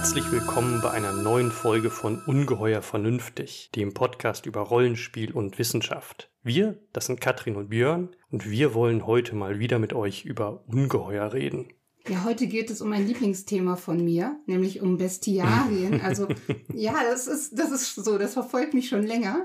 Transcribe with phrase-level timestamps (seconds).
[0.00, 6.30] Herzlich willkommen bei einer neuen Folge von Ungeheuer Vernünftig, dem Podcast über Rollenspiel und Wissenschaft.
[6.42, 10.64] Wir, das sind Katrin und Björn, und wir wollen heute mal wieder mit euch über
[10.66, 11.68] Ungeheuer reden.
[12.08, 16.00] Ja, heute geht es um ein Lieblingsthema von mir, nämlich um Bestiarien.
[16.02, 16.28] Also
[16.72, 19.42] ja, das ist, das ist so, das verfolgt mich schon länger.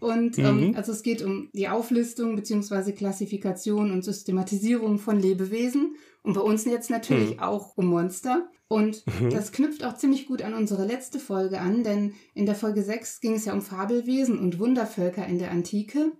[0.00, 0.76] Und ähm, mhm.
[0.76, 6.64] also es geht um die Auflistung beziehungsweise Klassifikation und Systematisierung von Lebewesen und bei uns
[6.64, 7.40] jetzt natürlich mhm.
[7.40, 8.48] auch um Monster.
[8.66, 9.30] Und mhm.
[9.30, 13.20] das knüpft auch ziemlich gut an unsere letzte Folge an, denn in der Folge 6
[13.20, 16.12] ging es ja um Fabelwesen und Wundervölker in der Antike.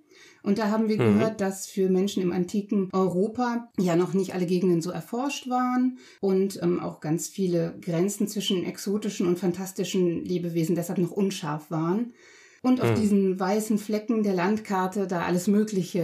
[0.42, 1.14] Und da haben wir mhm.
[1.14, 5.98] gehört, dass für Menschen im antiken Europa ja noch nicht alle Gegenden so erforscht waren
[6.20, 12.12] und ähm, auch ganz viele Grenzen zwischen exotischen und fantastischen Lebewesen deshalb noch unscharf waren
[12.60, 13.00] und auf hm.
[13.00, 16.00] diesen weißen Flecken der Landkarte da alles Mögliche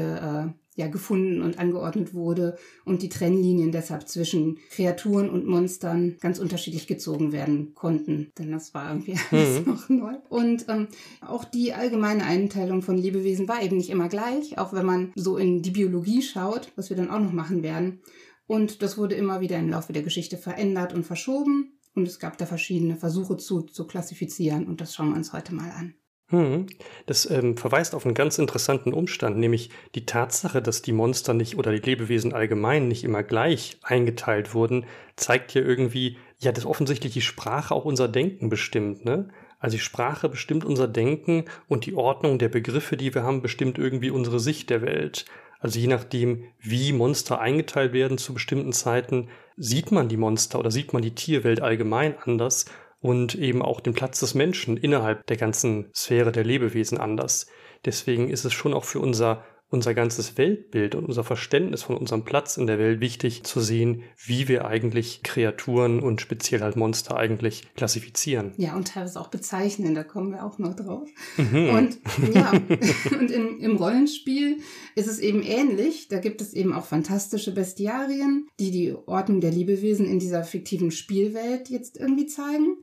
[0.56, 6.38] äh, ja gefunden und angeordnet wurde und die Trennlinien deshalb zwischen Kreaturen und Monstern ganz
[6.38, 9.72] unterschiedlich gezogen werden konnten, denn das war irgendwie alles mhm.
[9.72, 10.14] noch neu.
[10.28, 10.88] Und ähm,
[11.20, 15.36] auch die allgemeine Einteilung von Lebewesen war eben nicht immer gleich, auch wenn man so
[15.36, 18.00] in die Biologie schaut, was wir dann auch noch machen werden.
[18.46, 21.78] Und das wurde immer wieder im Laufe der Geschichte verändert und verschoben.
[21.94, 25.54] Und es gab da verschiedene Versuche zu, zu klassifizieren und das schauen wir uns heute
[25.54, 25.94] mal an.
[26.30, 26.66] Hm.
[27.06, 31.58] Das ähm, verweist auf einen ganz interessanten Umstand, nämlich die Tatsache, dass die Monster nicht
[31.58, 34.86] oder die Lebewesen allgemein nicht immer gleich eingeteilt wurden,
[35.16, 39.28] zeigt ja irgendwie, ja, dass offensichtlich die Sprache auch unser Denken bestimmt, ne?
[39.58, 43.76] Also die Sprache bestimmt unser Denken und die Ordnung der Begriffe, die wir haben, bestimmt
[43.76, 45.26] irgendwie unsere Sicht der Welt.
[45.58, 50.70] Also je nachdem, wie Monster eingeteilt werden zu bestimmten Zeiten, sieht man die Monster oder
[50.70, 52.64] sieht man die Tierwelt allgemein anders
[53.00, 57.46] und eben auch den Platz des Menschen innerhalb der ganzen Sphäre der Lebewesen anders.
[57.84, 62.24] Deswegen ist es schon auch für unser unser ganzes Weltbild und unser Verständnis von unserem
[62.24, 67.16] Platz in der Welt wichtig zu sehen, wie wir eigentlich Kreaturen und speziell halt Monster
[67.16, 68.52] eigentlich klassifizieren.
[68.56, 71.08] Ja, und teilweise auch bezeichnen, da kommen wir auch noch drauf.
[71.36, 71.68] Mhm.
[71.70, 71.98] Und
[72.34, 74.58] ja, und in, im Rollenspiel
[74.96, 76.08] ist es eben ähnlich.
[76.08, 80.90] Da gibt es eben auch fantastische Bestiarien, die die Ordnung der Lebewesen in dieser fiktiven
[80.90, 82.76] Spielwelt jetzt irgendwie zeigen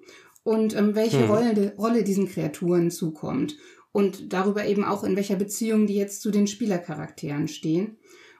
[0.43, 1.29] und ähm, welche hm.
[1.29, 3.57] Rolle, Rolle diesen Kreaturen zukommt
[3.97, 7.97] und darüber eben auch, in welcher Beziehung die jetzt zu den Spielercharakteren stehen.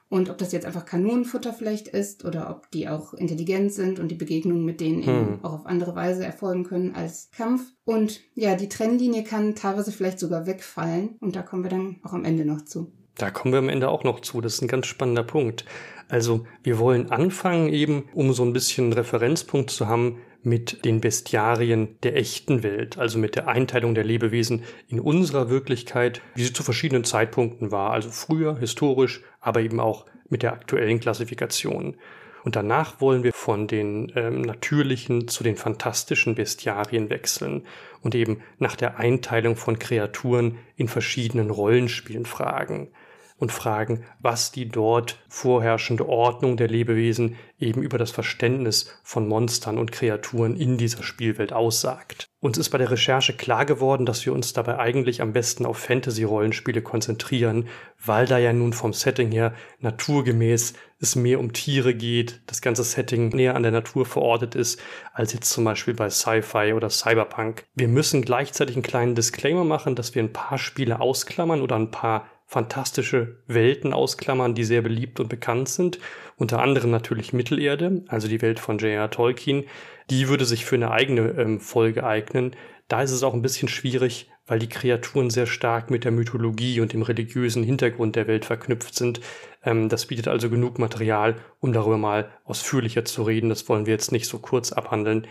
[0.08, 4.06] Und ob das jetzt einfach Kanonenfutter vielleicht ist oder ob die auch intelligent sind und
[4.06, 5.08] die Begegnungen mit denen hm.
[5.08, 7.62] eben auch auf andere Weise erfolgen können als Kampf.
[7.84, 12.12] Und ja, die Trennlinie kann teilweise vielleicht sogar wegfallen und da kommen wir dann auch
[12.12, 12.92] am Ende noch zu.
[13.16, 14.40] Da kommen wir am Ende auch noch zu.
[14.40, 15.64] Das ist ein ganz spannender Punkt.
[16.08, 21.98] Also wir wollen anfangen eben, um so ein bisschen Referenzpunkt zu haben, mit den Bestiarien
[22.02, 26.62] der echten Welt, also mit der Einteilung der Lebewesen in unserer Wirklichkeit, wie sie zu
[26.62, 31.96] verschiedenen Zeitpunkten war, also früher, historisch, aber eben auch mit der aktuellen Klassifikation.
[32.44, 37.66] Und danach wollen wir von den ähm, natürlichen zu den fantastischen Bestiarien wechseln
[38.00, 42.90] und eben nach der Einteilung von Kreaturen in verschiedenen Rollenspielen fragen
[43.38, 49.78] und fragen, was die dort vorherrschende Ordnung der Lebewesen eben über das Verständnis von Monstern
[49.78, 52.28] und Kreaturen in dieser Spielwelt aussagt.
[52.40, 55.78] Uns ist bei der Recherche klar geworden, dass wir uns dabei eigentlich am besten auf
[55.78, 57.68] Fantasy-Rollenspiele konzentrieren,
[58.04, 62.84] weil da ja nun vom Setting her naturgemäß es mehr um Tiere geht, das ganze
[62.84, 64.80] Setting näher an der Natur verortet ist,
[65.12, 67.64] als jetzt zum Beispiel bei Sci-Fi oder Cyberpunk.
[67.74, 71.90] Wir müssen gleichzeitig einen kleinen Disclaimer machen, dass wir ein paar Spiele ausklammern oder ein
[71.90, 75.98] paar fantastische Welten ausklammern, die sehr beliebt und bekannt sind.
[76.36, 79.10] Unter anderem natürlich Mittelerde, also die Welt von J.R.
[79.10, 79.64] Tolkien.
[80.08, 82.56] Die würde sich für eine eigene ähm, Folge eignen.
[82.88, 86.80] Da ist es auch ein bisschen schwierig, weil die Kreaturen sehr stark mit der Mythologie
[86.80, 89.20] und dem religiösen Hintergrund der Welt verknüpft sind.
[89.62, 93.50] Ähm, das bietet also genug Material, um darüber mal ausführlicher zu reden.
[93.50, 95.26] Das wollen wir jetzt nicht so kurz abhandeln.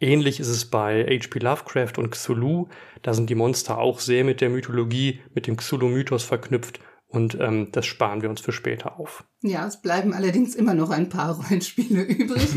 [0.00, 1.40] Ähnlich ist es bei H.P.
[1.40, 2.68] Lovecraft und Cthulhu.
[3.02, 6.80] Da sind die Monster auch sehr mit der Mythologie, mit dem Cthulhu-Mythos verknüpft
[7.10, 9.24] und ähm, das sparen wir uns für später auf.
[9.42, 12.48] Ja, es bleiben allerdings immer noch ein paar Rollenspiele übrig.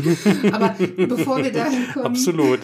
[0.52, 2.60] Aber bevor wir dahin kommen, Absolut.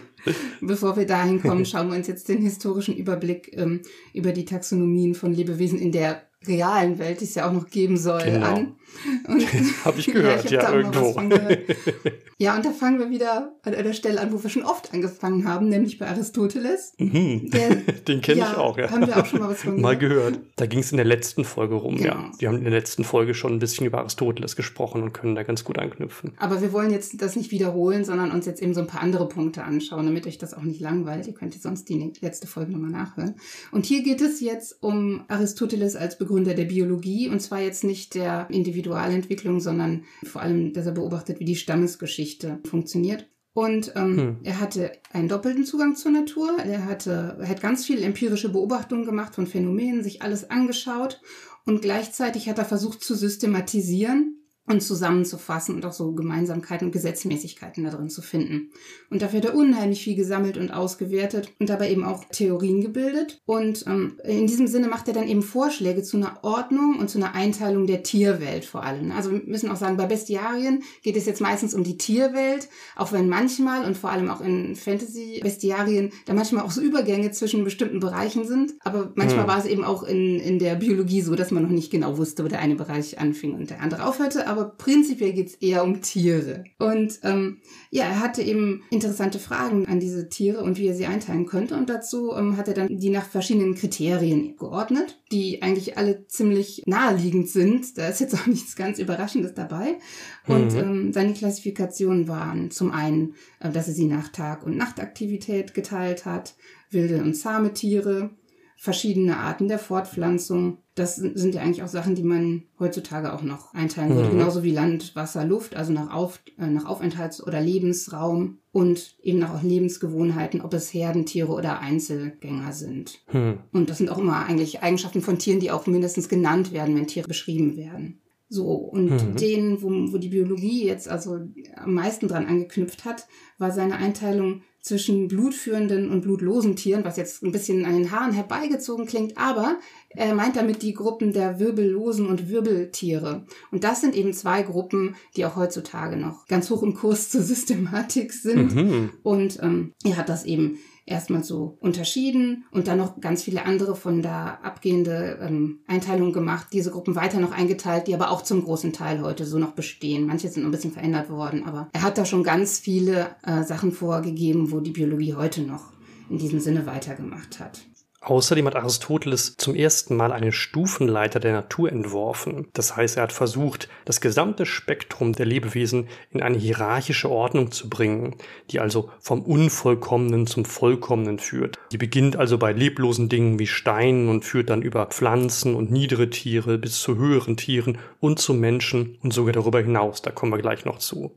[0.60, 3.80] bevor wir dahin kommen, schauen wir uns jetzt den historischen Überblick ähm,
[4.12, 7.96] über die Taxonomien von Lebewesen in der realen Welt, die es ja auch noch geben
[7.96, 8.46] soll, genau.
[8.46, 8.76] an.
[9.84, 11.20] habe ich gehört, ja, ich ja irgendwo.
[12.40, 15.44] Ja, und da fangen wir wieder an einer Stelle an, wo wir schon oft angefangen
[15.44, 16.94] haben, nämlich bei Aristoteles.
[16.96, 17.50] Mhm.
[17.50, 18.88] Der, Den kenne ja, ich auch, ja.
[18.88, 19.82] Haben wir auch schon mal was von gehört.
[19.82, 20.40] Mal gehört.
[20.54, 22.14] Da ging es in der letzten Folge rum, genau.
[22.14, 22.30] ja.
[22.38, 25.42] Wir haben in der letzten Folge schon ein bisschen über Aristoteles gesprochen und können da
[25.42, 26.32] ganz gut anknüpfen.
[26.38, 29.28] Aber wir wollen jetzt das nicht wiederholen, sondern uns jetzt eben so ein paar andere
[29.28, 31.26] Punkte anschauen, damit euch das auch nicht langweilt.
[31.26, 33.34] Ihr könnt sonst die letzte Folge nochmal nachhören.
[33.72, 38.14] Und hier geht es jetzt um Aristoteles als Begründer der Biologie und zwar jetzt nicht
[38.14, 43.26] der Individualentwicklung, sondern vor allem, dass er beobachtet, wie die Stammesgeschichte funktioniert.
[43.54, 44.36] Und ähm, hm.
[44.44, 46.58] er hatte einen doppelten Zugang zur Natur.
[46.58, 51.20] Er hatte, er hat ganz viele empirische Beobachtungen gemacht von Phänomenen, sich alles angeschaut
[51.64, 54.38] und gleichzeitig hat er versucht zu systematisieren
[54.68, 58.70] und zusammenzufassen und auch so Gemeinsamkeiten und Gesetzmäßigkeiten da drin zu finden.
[59.10, 63.40] Und dafür hat er unheimlich viel gesammelt und ausgewertet und dabei eben auch Theorien gebildet.
[63.46, 67.18] Und ähm, in diesem Sinne macht er dann eben Vorschläge zu einer Ordnung und zu
[67.18, 69.10] einer Einteilung der Tierwelt vor allem.
[69.12, 73.12] Also wir müssen auch sagen, bei Bestiarien geht es jetzt meistens um die Tierwelt, auch
[73.12, 78.00] wenn manchmal und vor allem auch in Fantasy-Bestiarien da manchmal auch so Übergänge zwischen bestimmten
[78.00, 78.74] Bereichen sind.
[78.80, 79.48] Aber manchmal hm.
[79.48, 82.44] war es eben auch in, in der Biologie so, dass man noch nicht genau wusste,
[82.44, 84.46] wo der eine Bereich anfing und der andere aufhörte.
[84.46, 86.64] Aber aber prinzipiell geht es eher um Tiere.
[86.78, 87.58] Und ähm,
[87.90, 91.76] ja, er hatte eben interessante Fragen an diese Tiere und wie er sie einteilen könnte.
[91.76, 96.82] Und dazu ähm, hat er dann die nach verschiedenen Kriterien geordnet, die eigentlich alle ziemlich
[96.86, 97.96] naheliegend sind.
[97.96, 99.98] Da ist jetzt auch nichts ganz Überraschendes dabei.
[100.46, 100.78] Und mhm.
[100.78, 106.24] ähm, seine Klassifikationen waren zum einen, äh, dass er sie nach Tag- und Nachtaktivität geteilt
[106.24, 106.56] hat,
[106.90, 108.30] wilde und zahme Tiere,
[108.80, 110.78] verschiedene Arten der Fortpflanzung.
[110.94, 114.38] Das sind ja eigentlich auch Sachen, die man heutzutage auch noch einteilen würde, mhm.
[114.38, 119.40] genauso wie Land, Wasser, Luft, also nach, Auf, äh, nach Aufenthalts- oder Lebensraum und eben
[119.40, 123.18] nach Lebensgewohnheiten, ob es Herdentiere oder Einzelgänger sind.
[123.32, 123.58] Mhm.
[123.72, 127.08] Und das sind auch immer eigentlich Eigenschaften von Tieren, die auch mindestens genannt werden, wenn
[127.08, 128.20] Tiere beschrieben werden.
[128.48, 129.36] So, und mhm.
[129.36, 131.40] den, wo, wo die Biologie jetzt also
[131.74, 133.26] am meisten dran angeknüpft hat,
[133.58, 138.32] war seine Einteilung zwischen blutführenden und blutlosen Tieren, was jetzt ein bisschen an den Haaren
[138.32, 139.78] herbeigezogen klingt, aber
[140.10, 143.44] er meint damit die Gruppen der wirbellosen und Wirbeltiere.
[143.70, 147.42] Und das sind eben zwei Gruppen, die auch heutzutage noch ganz hoch im Kurs zur
[147.42, 148.74] Systematik sind.
[148.74, 149.10] Mhm.
[149.22, 150.78] Und ähm, er hat das eben
[151.08, 156.68] erstmal so unterschieden und dann noch ganz viele andere von da abgehende ähm, Einteilungen gemacht,
[156.72, 160.26] diese Gruppen weiter noch eingeteilt, die aber auch zum großen Teil heute so noch bestehen.
[160.26, 163.92] Manche sind ein bisschen verändert worden, aber er hat da schon ganz viele äh, Sachen
[163.92, 165.92] vorgegeben, wo die Biologie heute noch
[166.30, 167.80] in diesem Sinne weitergemacht hat.
[168.20, 172.66] Außerdem hat Aristoteles zum ersten Mal eine Stufenleiter der Natur entworfen.
[172.72, 177.88] Das heißt, er hat versucht, das gesamte Spektrum der Lebewesen in eine hierarchische Ordnung zu
[177.88, 178.34] bringen,
[178.70, 181.78] die also vom Unvollkommenen zum Vollkommenen führt.
[181.92, 186.28] Die beginnt also bei leblosen Dingen wie Steinen und führt dann über Pflanzen und niedere
[186.28, 190.22] Tiere bis zu höheren Tieren und zu Menschen und sogar darüber hinaus.
[190.22, 191.36] Da kommen wir gleich noch zu.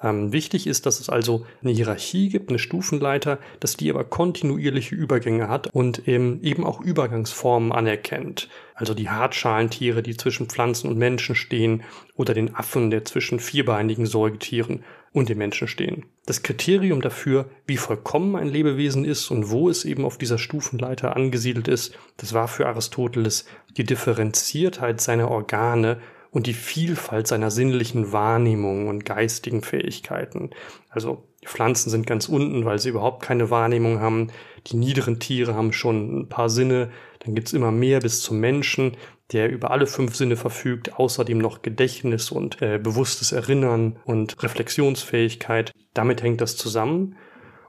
[0.00, 4.94] Ähm, wichtig ist, dass es also eine Hierarchie gibt, eine Stufenleiter, dass die aber kontinuierliche
[4.94, 8.48] Übergänge hat und ähm, eben auch Übergangsformen anerkennt.
[8.74, 11.82] Also die Hartschalentiere, die zwischen Pflanzen und Menschen stehen,
[12.14, 16.04] oder den Affen, der zwischen vierbeinigen Säugetieren und den Menschen stehen.
[16.26, 21.16] Das Kriterium dafür, wie vollkommen ein Lebewesen ist und wo es eben auf dieser Stufenleiter
[21.16, 23.46] angesiedelt ist, das war für Aristoteles
[23.76, 25.98] die Differenziertheit seiner Organe
[26.30, 30.50] und die Vielfalt seiner sinnlichen Wahrnehmungen und geistigen Fähigkeiten.
[30.90, 34.28] Also die Pflanzen sind ganz unten, weil sie überhaupt keine Wahrnehmung haben.
[34.66, 36.90] Die niederen Tiere haben schon ein paar Sinne.
[37.20, 38.96] Dann gibt's immer mehr bis zum Menschen,
[39.32, 45.72] der über alle fünf Sinne verfügt, außerdem noch Gedächtnis und äh, bewusstes Erinnern und Reflexionsfähigkeit.
[45.94, 47.16] Damit hängt das zusammen.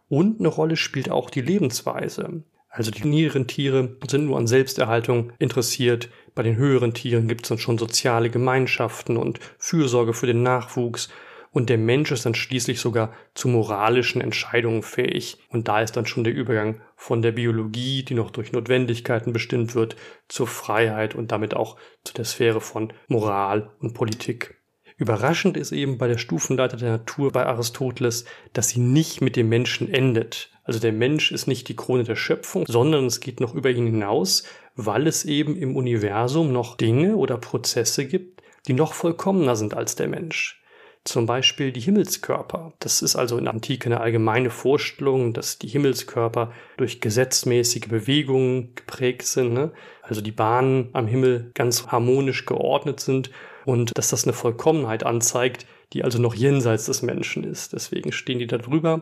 [0.08, 2.44] Und eine Rolle spielt auch die Lebensweise.
[2.70, 6.10] Also die niederen Tiere sind nur an Selbsterhaltung interessiert.
[6.36, 11.10] Bei den höheren Tieren gibt es dann schon soziale Gemeinschaften und Fürsorge für den Nachwuchs.
[11.52, 15.40] Und der Mensch ist dann schließlich sogar zu moralischen Entscheidungen fähig.
[15.50, 19.74] Und da ist dann schon der Übergang von der Biologie, die noch durch Notwendigkeiten bestimmt
[19.74, 19.96] wird,
[20.28, 24.60] zur Freiheit und damit auch zu der Sphäre von Moral und Politik.
[25.00, 29.48] Überraschend ist eben bei der Stufenleiter der Natur bei Aristoteles, dass sie nicht mit dem
[29.48, 30.52] Menschen endet.
[30.70, 33.88] Also der Mensch ist nicht die Krone der Schöpfung, sondern es geht noch über ihn
[33.88, 34.44] hinaus,
[34.76, 39.96] weil es eben im Universum noch Dinge oder Prozesse gibt, die noch vollkommener sind als
[39.96, 40.62] der Mensch.
[41.06, 42.74] Zum Beispiel die Himmelskörper.
[42.78, 48.76] Das ist also in der Antike eine allgemeine Vorstellung, dass die Himmelskörper durch gesetzmäßige Bewegungen
[48.76, 49.54] geprägt sind.
[49.54, 49.72] Ne?
[50.04, 53.32] Also die Bahnen am Himmel ganz harmonisch geordnet sind
[53.66, 57.74] und dass das eine Vollkommenheit anzeigt, die also noch jenseits des Menschen ist.
[57.74, 59.02] Deswegen stehen die da drüber.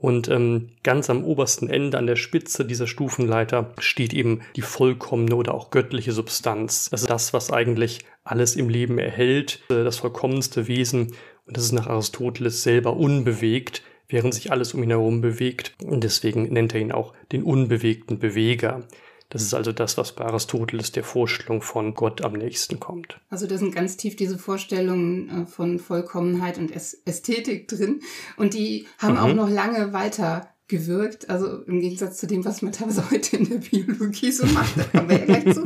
[0.00, 5.36] Und ähm, ganz am obersten Ende, an der Spitze dieser Stufenleiter, steht eben die vollkommene
[5.36, 6.88] oder auch göttliche Substanz.
[6.90, 11.12] Das ist das, was eigentlich alles im Leben erhält, äh, das vollkommenste Wesen.
[11.44, 15.74] Und das ist nach Aristoteles selber unbewegt, während sich alles um ihn herum bewegt.
[15.84, 18.84] Und deswegen nennt er ihn auch den unbewegten Beweger.
[19.30, 23.20] Das ist also das, was bei Aristoteles der Vorstellung von Gott am nächsten kommt.
[23.30, 28.00] Also da sind ganz tief diese Vorstellungen äh, von Vollkommenheit und Ästhetik drin.
[28.36, 29.20] Und die haben mhm.
[29.20, 31.28] auch noch lange weiter gewirkt.
[31.28, 34.84] Also im Gegensatz zu dem, was man teilweise heute in der Biologie so macht, da
[34.84, 35.64] kommen wir ja gleich zu.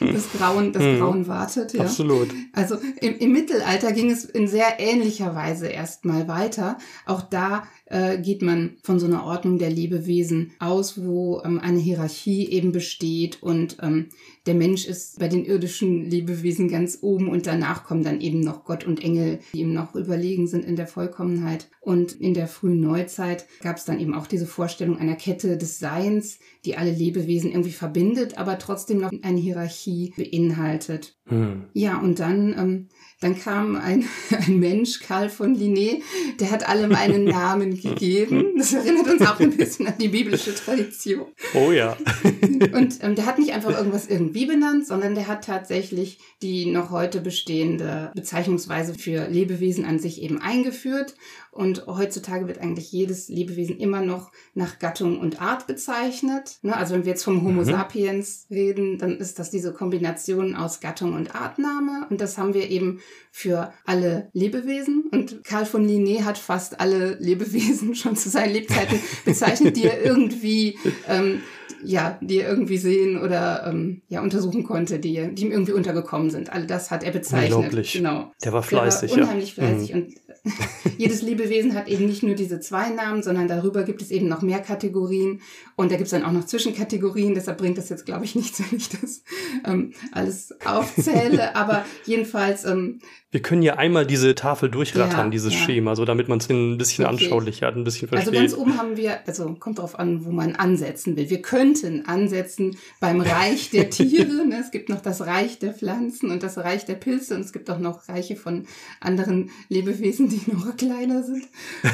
[0.00, 0.98] Das Grauen, das mhm.
[0.98, 1.82] Grauen wartet, ja.
[1.82, 2.28] Absolut.
[2.52, 6.78] Also im, im Mittelalter ging es in sehr ähnlicher Weise erstmal weiter.
[7.04, 11.78] Auch da äh, geht man von so einer Ordnung der Lebewesen aus, wo ähm, eine
[11.78, 14.08] Hierarchie eben besteht und ähm,
[14.46, 18.64] der Mensch ist bei den irdischen Lebewesen ganz oben und danach kommen dann eben noch
[18.64, 21.68] Gott und Engel, die ihm noch überlegen sind in der Vollkommenheit.
[21.80, 25.78] Und in der frühen Neuzeit gab es dann eben auch diese Vorstellung einer Kette des
[25.78, 31.16] Seins, die alle Lebewesen irgendwie verbindet, aber trotzdem noch eine Hierarchie beinhaltet.
[31.26, 31.64] Hm.
[31.74, 32.88] Ja, und dann ähm,
[33.20, 34.06] dann kam ein,
[34.46, 36.02] ein Mensch, Karl von Linné,
[36.38, 38.54] der hat allem einen Namen gegeben.
[38.56, 41.26] Das erinnert uns auch ein bisschen an die biblische Tradition.
[41.54, 41.96] Oh ja.
[42.72, 46.90] Und ähm, der hat nicht einfach irgendwas irgendwie benannt, sondern der hat tatsächlich die noch
[46.90, 51.14] heute bestehende Bezeichnungsweise für Lebewesen an sich eben eingeführt
[51.56, 56.58] und heutzutage wird eigentlich jedes Lebewesen immer noch nach Gattung und Art bezeichnet.
[56.62, 56.76] Ne?
[56.76, 57.66] Also wenn wir jetzt vom Homo mhm.
[57.66, 62.06] sapiens reden, dann ist das diese Kombination aus Gattung und Artname.
[62.10, 65.04] Und das haben wir eben für alle Lebewesen.
[65.10, 70.04] Und Karl von Linné hat fast alle Lebewesen schon zu seinen Lebzeiten bezeichnet, die er
[70.04, 71.40] irgendwie ähm,
[71.82, 76.30] ja, die er irgendwie sehen oder ähm, ja untersuchen konnte, die, die ihm irgendwie untergekommen
[76.30, 76.52] sind.
[76.52, 77.52] All das hat er bezeichnet.
[77.52, 77.92] Unglaublich.
[77.92, 78.32] Genau.
[78.44, 79.12] Der war fleißig.
[79.12, 79.64] Der war unheimlich ja.
[79.64, 79.94] fleißig.
[79.94, 80.02] Mhm.
[80.02, 80.14] Und
[80.98, 84.42] jedes Lebewesen hat eben nicht nur diese zwei Namen, sondern darüber gibt es eben noch
[84.42, 85.40] mehr Kategorien.
[85.76, 87.34] Und da gibt es dann auch noch Zwischenkategorien.
[87.34, 89.22] Deshalb bringt das jetzt, glaube ich, nichts, wenn ich das
[89.64, 91.54] ähm, alles aufzähle.
[91.56, 93.00] Aber jedenfalls ähm,
[93.36, 95.58] wir können ja einmal diese Tafel durchrattern, ja, dieses ja.
[95.58, 97.12] Schema, so damit man es ein bisschen okay.
[97.24, 98.28] anschaulicher hat, ein bisschen versteht.
[98.28, 101.28] Also ganz oben haben wir, also kommt darauf an, wo man ansetzen will.
[101.28, 104.46] Wir könnten ansetzen beim Reich der Tiere.
[104.46, 104.58] ne?
[104.60, 107.68] Es gibt noch das Reich der Pflanzen und das Reich der Pilze und es gibt
[107.68, 108.64] auch noch Reiche von
[109.00, 111.46] anderen Lebewesen, die noch kleiner sind.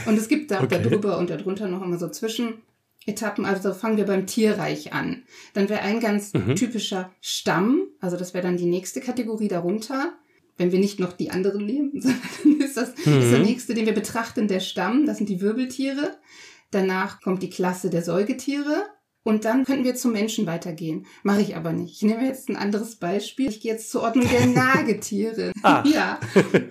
[0.07, 0.81] Und es gibt da okay.
[0.83, 3.45] darüber und darunter noch immer so Zwischenetappen.
[3.45, 5.23] Also fangen wir beim Tierreich an.
[5.55, 6.57] Dann wäre ein ganz mhm.
[6.57, 10.12] typischer Stamm, also das wäre dann die nächste Kategorie darunter
[10.57, 13.21] wenn wir nicht noch die anderen nehmen, sondern ist das mhm.
[13.21, 13.45] ist der mhm.
[13.45, 15.07] nächste, den wir betrachten, der Stamm.
[15.07, 16.17] Das sind die Wirbeltiere.
[16.71, 18.87] Danach kommt die Klasse der Säugetiere.
[19.25, 21.07] Und dann könnten wir zum Menschen weitergehen.
[21.23, 21.97] Mache ich aber nicht.
[21.97, 23.49] Ich nehme jetzt ein anderes Beispiel.
[23.49, 25.52] Ich gehe jetzt zur Ordnung der Nagetiere.
[25.62, 25.85] ah.
[25.93, 26.19] Ja.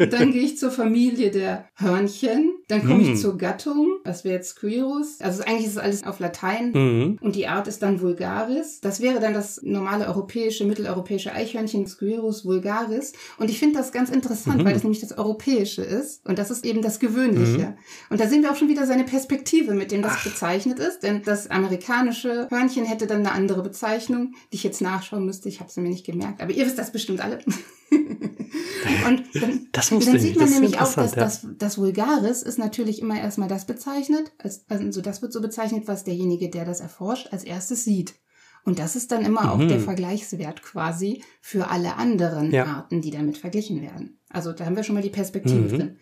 [0.09, 2.53] Dann gehe ich zur Familie der Hörnchen.
[2.67, 3.13] Dann komme hm.
[3.13, 3.99] ich zur Gattung.
[4.03, 5.19] Das wäre jetzt Quirus.
[5.19, 6.71] Also eigentlich ist es alles auf Latein.
[6.71, 7.17] Mhm.
[7.21, 8.79] Und die Art ist dann Vulgaris.
[8.81, 13.13] Das wäre dann das normale europäische, mitteleuropäische Eichhörnchen, Squirus vulgaris.
[13.37, 14.65] Und ich finde das ganz interessant, mhm.
[14.65, 16.25] weil das nämlich das Europäische ist.
[16.25, 17.67] Und das ist eben das Gewöhnliche.
[17.67, 17.77] Mhm.
[18.09, 20.23] Und da sehen wir auch schon wieder seine Perspektive, mit dem das Ach.
[20.23, 21.03] bezeichnet ist.
[21.03, 25.49] Denn das amerikanische Hörnchen hätte dann eine andere Bezeichnung, die ich jetzt nachschauen müsste.
[25.49, 27.39] Ich habe sie mir nicht gemerkt, aber ihr wisst das bestimmt alle.
[27.91, 31.23] und dann, das dann sieht man nämlich auch, dass ja.
[31.23, 35.87] das, das Vulgaris ist natürlich immer erstmal das bezeichnet, als, also das wird so bezeichnet,
[35.87, 38.15] was derjenige, der das erforscht, als erstes sieht.
[38.63, 39.49] Und das ist dann immer mhm.
[39.49, 39.83] auch der mhm.
[39.83, 42.65] Vergleichswert quasi für alle anderen ja.
[42.65, 44.19] Arten, die damit verglichen werden.
[44.29, 45.69] Also da haben wir schon mal die Perspektive mhm.
[45.69, 45.97] drin.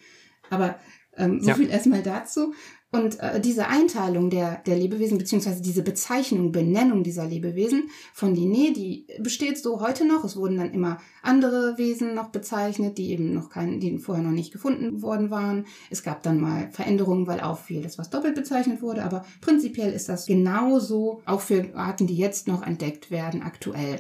[0.50, 0.76] Aber
[1.16, 1.56] ähm, so ja.
[1.56, 2.54] viel erstmal dazu.
[2.92, 8.74] Und äh, diese Einteilung der, der Lebewesen, beziehungsweise diese Bezeichnung, Benennung dieser Lebewesen von Linné,
[8.74, 10.24] die besteht so heute noch.
[10.24, 14.32] Es wurden dann immer andere Wesen noch bezeichnet, die eben noch kein, die vorher noch
[14.32, 15.68] nicht gefunden worden waren.
[15.92, 20.10] Es gab dann mal Veränderungen, weil auffiel, dass was doppelt bezeichnet wurde, aber prinzipiell ist
[20.10, 24.00] das genauso auch für Arten, die jetzt noch entdeckt werden, aktuell.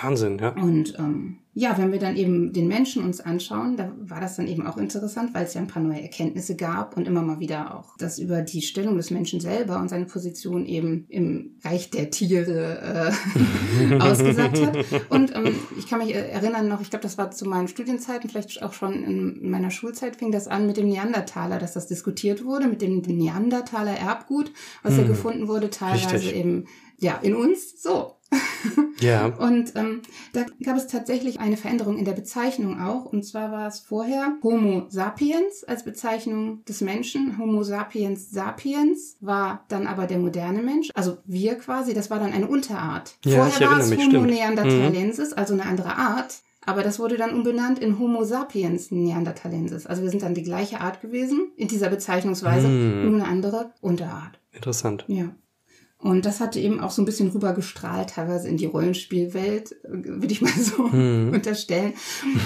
[0.00, 0.50] Wahnsinn, ja.
[0.50, 4.48] Und ähm, ja, wenn wir dann eben den Menschen uns anschauen, da war das dann
[4.48, 7.76] eben auch interessant, weil es ja ein paar neue Erkenntnisse gab und immer mal wieder
[7.76, 12.10] auch das über die Stellung des Menschen selber und seine Position eben im Reich der
[12.10, 13.12] Tiere
[13.90, 14.78] äh, ausgesagt hat.
[15.10, 18.62] Und ähm, ich kann mich erinnern noch, ich glaube, das war zu meinen Studienzeiten, vielleicht
[18.62, 22.66] auch schon in meiner Schulzeit fing das an mit dem Neandertaler, dass das diskutiert wurde,
[22.66, 26.34] mit dem Neandertaler Erbgut, was hm, ja gefunden wurde, teilweise richtig.
[26.34, 26.64] eben
[26.98, 28.21] ja in uns so
[29.00, 29.26] ja.
[29.38, 33.06] Und ähm, da gab es tatsächlich eine Veränderung in der Bezeichnung auch.
[33.06, 37.38] Und zwar war es vorher Homo sapiens als Bezeichnung des Menschen.
[37.38, 41.94] Homo sapiens sapiens war dann aber der moderne Mensch, also wir quasi.
[41.94, 43.16] Das war dann eine Unterart.
[43.24, 44.30] Ja, vorher war es mich, Homo stimmt.
[44.30, 45.38] neanderthalensis, mhm.
[45.38, 46.42] also eine andere Art.
[46.64, 49.86] Aber das wurde dann umbenannt in Homo sapiens neanderthalensis.
[49.86, 53.10] Also wir sind dann die gleiche Art gewesen in dieser Bezeichnungsweise, mhm.
[53.10, 54.38] nur eine andere Unterart.
[54.52, 55.04] Interessant.
[55.08, 55.34] Ja.
[56.02, 60.42] Und das hatte eben auch so ein bisschen rübergestrahlt, teilweise in die Rollenspielwelt, würde ich
[60.42, 61.30] mal so mhm.
[61.32, 61.92] unterstellen.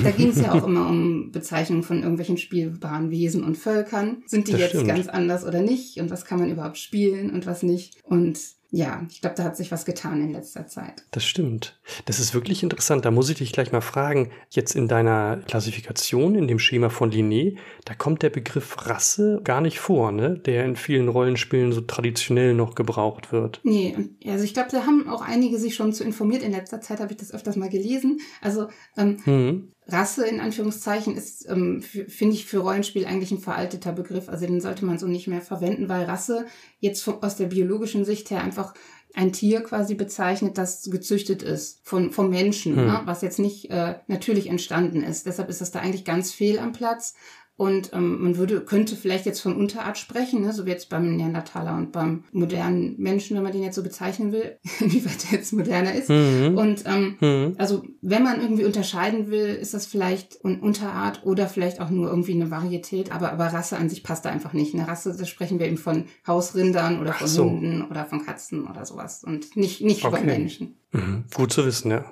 [0.04, 4.22] Da ging es ja auch immer um Bezeichnungen von irgendwelchen spielbaren Wesen und Völkern.
[4.26, 4.88] Sind die das jetzt stimmt.
[4.88, 5.98] ganz anders oder nicht?
[5.98, 7.96] Und was kann man überhaupt spielen und was nicht?
[8.04, 8.38] Und
[8.70, 11.04] ja, ich glaube, da hat sich was getan in letzter Zeit.
[11.12, 11.78] Das stimmt.
[12.04, 13.04] Das ist wirklich interessant.
[13.04, 17.10] Da muss ich dich gleich mal fragen, jetzt in deiner Klassifikation, in dem Schema von
[17.10, 20.38] Linné, da kommt der Begriff Rasse gar nicht vor, ne?
[20.38, 23.60] der in vielen Rollenspielen so traditionell noch gebraucht wird.
[23.62, 23.96] Nee,
[24.26, 26.42] also ich glaube, da haben auch einige sich schon zu informiert.
[26.42, 28.20] In letzter Zeit habe ich das öfters mal gelesen.
[28.40, 29.72] Also ähm, mhm.
[29.88, 34.28] Rasse in Anführungszeichen ist, ähm, finde ich, für Rollenspiel eigentlich ein veralteter Begriff.
[34.28, 36.46] Also den sollte man so nicht mehr verwenden, weil Rasse
[36.80, 38.74] jetzt von, aus der biologischen Sicht her einfach
[39.14, 42.86] ein Tier quasi bezeichnet, das gezüchtet ist von vom Menschen, hm.
[42.86, 43.00] ne?
[43.04, 45.24] was jetzt nicht äh, natürlich entstanden ist.
[45.24, 47.14] Deshalb ist das da eigentlich ganz fehl am Platz.
[47.58, 50.52] Und ähm, man würde, könnte vielleicht jetzt von Unterart sprechen, ne?
[50.52, 54.30] so wie jetzt beim Neandertaler und beim modernen Menschen, wenn man den jetzt so bezeichnen
[54.30, 56.10] will, inwieweit der jetzt moderner ist.
[56.10, 56.58] Mhm.
[56.58, 57.54] Und ähm, mhm.
[57.56, 62.10] also wenn man irgendwie unterscheiden will, ist das vielleicht eine Unterart oder vielleicht auch nur
[62.10, 64.74] irgendwie eine Varietät, aber, aber Rasse an sich passt da einfach nicht.
[64.74, 67.44] Eine Rasse, da sprechen wir eben von Hausrindern oder von so.
[67.44, 70.18] Hunden oder von Katzen oder sowas und nicht, nicht okay.
[70.18, 70.76] von Menschen.
[70.92, 71.24] Mhm.
[71.34, 72.04] Gut zu wissen, ja.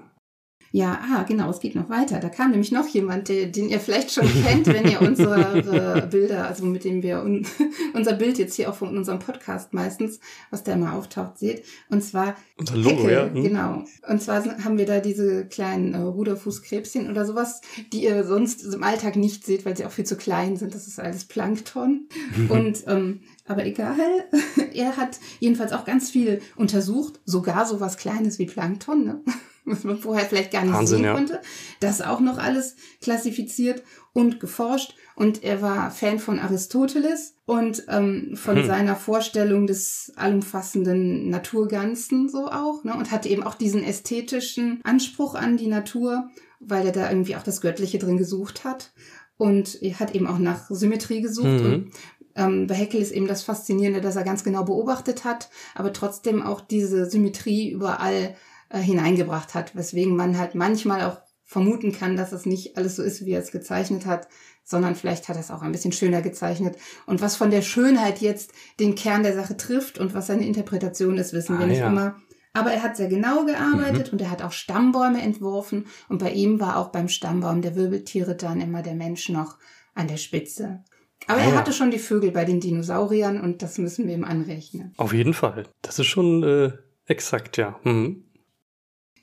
[0.74, 2.18] Ja, ah, genau, es geht noch weiter.
[2.18, 6.48] Da kam nämlich noch jemand, den, den ihr vielleicht schon kennt, wenn ihr unsere Bilder,
[6.48, 7.46] also mit dem wir un,
[7.94, 10.18] unser Bild jetzt hier auch von unserem Podcast meistens,
[10.50, 11.62] was da immer auftaucht, seht.
[11.90, 13.32] Und zwar unser Logo, Heckel, ja.
[13.32, 13.42] Hm.
[13.44, 13.84] Genau.
[14.08, 17.60] Und zwar haben wir da diese kleinen äh, Ruderfußkrebschen oder sowas,
[17.92, 20.74] die ihr sonst im Alltag nicht seht, weil sie auch viel zu klein sind.
[20.74, 22.08] Das ist alles Plankton.
[22.48, 24.24] Und ähm, aber egal,
[24.72, 29.04] er hat jedenfalls auch ganz viel untersucht, sogar sowas Kleines wie Plankton.
[29.04, 29.20] Ne?
[29.75, 31.14] was man vorher vielleicht gar nicht Wahnsinn, sehen ja.
[31.14, 31.40] konnte.
[31.80, 34.94] Das auch noch alles klassifiziert und geforscht.
[35.16, 38.66] Und er war Fan von Aristoteles und ähm, von hm.
[38.66, 42.85] seiner Vorstellung des allumfassenden Naturganzen so auch.
[42.85, 42.94] Ne?
[42.94, 46.30] Und hatte eben auch diesen ästhetischen Anspruch an die Natur,
[46.61, 48.92] weil er da irgendwie auch das Göttliche drin gesucht hat.
[49.37, 51.46] Und er hat eben auch nach Symmetrie gesucht.
[51.46, 51.64] Mhm.
[51.64, 51.90] Und
[52.37, 56.42] ähm, bei Heckel ist eben das Faszinierende, dass er ganz genau beobachtet hat, aber trotzdem
[56.42, 58.37] auch diese Symmetrie überall
[58.74, 63.02] äh, hineingebracht hat, weswegen man halt manchmal auch vermuten kann, dass es nicht alles so
[63.02, 64.26] ist, wie er es gezeichnet hat,
[64.64, 66.76] sondern vielleicht hat er es auch ein bisschen schöner gezeichnet.
[67.06, 71.18] Und was von der Schönheit jetzt den Kern der Sache trifft und was seine Interpretation
[71.18, 71.88] ist, wissen ah, wir nicht ja.
[71.88, 72.16] immer.
[72.52, 74.12] Aber er hat sehr genau gearbeitet mhm.
[74.14, 75.87] und er hat auch Stammbäume entworfen.
[76.08, 79.58] Und bei ihm war auch beim Stammbaum der Wirbeltiere dann immer der Mensch noch
[79.94, 80.82] an der Spitze.
[81.26, 84.24] Aber ah, er hatte schon die Vögel bei den Dinosauriern und das müssen wir ihm
[84.24, 84.94] anrechnen.
[84.96, 85.64] Auf jeden Fall.
[85.82, 86.72] Das ist schon äh,
[87.06, 87.78] exakt, ja.
[87.84, 88.24] Mhm.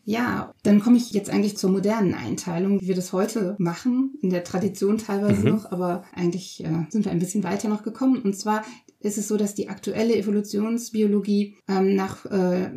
[0.03, 4.31] Ja, dann komme ich jetzt eigentlich zur modernen Einteilung, wie wir das heute machen, in
[4.31, 5.55] der Tradition teilweise mhm.
[5.55, 8.21] noch, aber eigentlich äh, sind wir ein bisschen weiter noch gekommen.
[8.21, 8.63] Und zwar
[8.99, 12.71] ist es so, dass die aktuelle Evolutionsbiologie ähm, nach äh,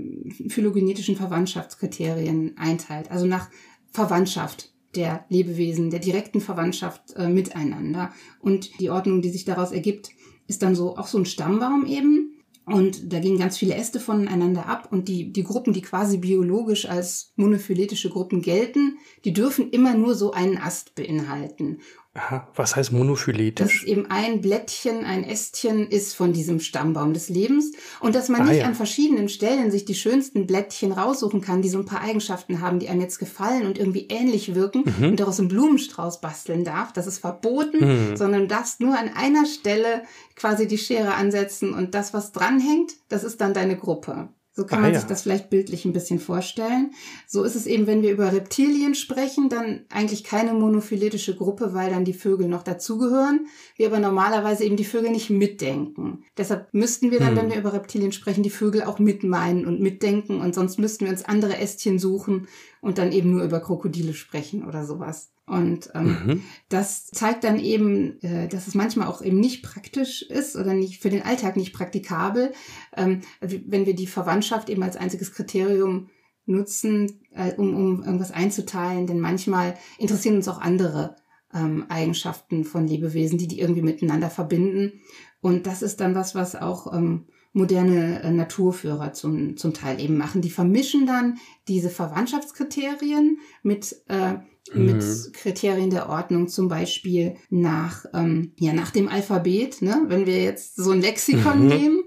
[0.49, 3.49] phylogenetischen Verwandtschaftskriterien einteilt, also nach
[3.91, 8.13] Verwandtschaft der Lebewesen, der direkten Verwandtschaft äh, miteinander.
[8.41, 10.11] Und die Ordnung, die sich daraus ergibt,
[10.47, 12.24] ist dann so auch so ein Stammbaum eben,
[12.67, 16.89] und da gehen ganz viele Äste voneinander ab und die, die Gruppen, die quasi biologisch
[16.89, 21.81] als monophyletische Gruppen gelten, die dürfen immer nur so einen Ast beinhalten.
[22.17, 23.67] Aha, was heißt monophyletisch?
[23.67, 28.29] Das ist eben ein Blättchen, ein Ästchen ist von diesem Stammbaum des Lebens und dass
[28.29, 28.67] man ah, nicht ja.
[28.67, 32.79] an verschiedenen Stellen sich die schönsten Blättchen raussuchen kann, die so ein paar Eigenschaften haben,
[32.79, 35.09] die einem jetzt gefallen und irgendwie ähnlich wirken mhm.
[35.09, 36.93] und daraus einen Blumenstrauß basteln darf.
[36.93, 38.17] Das ist verboten, mhm.
[38.17, 40.05] sondern du darfst nur an einer Stelle
[40.37, 44.29] quasi die Schere ansetzen und das, was dranhängt, das ist dann deine Gruppe.
[44.57, 45.01] So kann ah, man ja.
[45.01, 46.93] sich das vielleicht bildlich ein bisschen vorstellen.
[47.27, 51.91] So ist es eben, wenn wir über Reptilien sprechen, dann eigentlich keine monophyletische Gruppe, weil
[51.91, 53.49] dann die Vögel noch dazugehören.
[53.77, 56.23] Wir aber normalerweise eben die Vögel nicht mitdenken.
[56.37, 57.37] Deshalb müssten wir dann, hm.
[57.37, 61.11] wenn wir über Reptilien sprechen, die Vögel auch mitmeinen und mitdenken und sonst müssten wir
[61.11, 62.47] uns andere Ästchen suchen
[62.81, 65.34] und dann eben nur über Krokodile sprechen oder sowas.
[65.47, 66.43] Und ähm, mhm.
[66.71, 71.03] das zeigt dann eben, äh, dass es manchmal auch eben nicht praktisch ist oder nicht
[71.03, 72.53] für den Alltag nicht praktikabel,
[72.97, 76.09] ähm, wenn wir die Verwandtschaft eben als einziges Kriterium
[76.47, 79.07] nutzen, äh, um, um irgendwas einzuteilen.
[79.07, 81.17] Denn manchmal interessieren uns auch andere
[81.53, 85.01] ähm, Eigenschaften von Lebewesen, die die irgendwie miteinander verbinden.
[85.41, 90.17] Und das ist dann was, was auch ähm, moderne äh, Naturführer zum, zum Teil eben
[90.17, 90.41] machen.
[90.41, 94.35] Die vermischen dann diese Verwandtschaftskriterien mit äh,
[94.73, 95.33] mit mhm.
[95.33, 99.83] Kriterien der Ordnung, zum Beispiel nach, ähm, ja, nach dem Alphabet.
[99.83, 100.05] Ne?
[100.07, 101.69] Wenn wir jetzt so ein Lexikon mhm.
[101.69, 102.03] nehmen,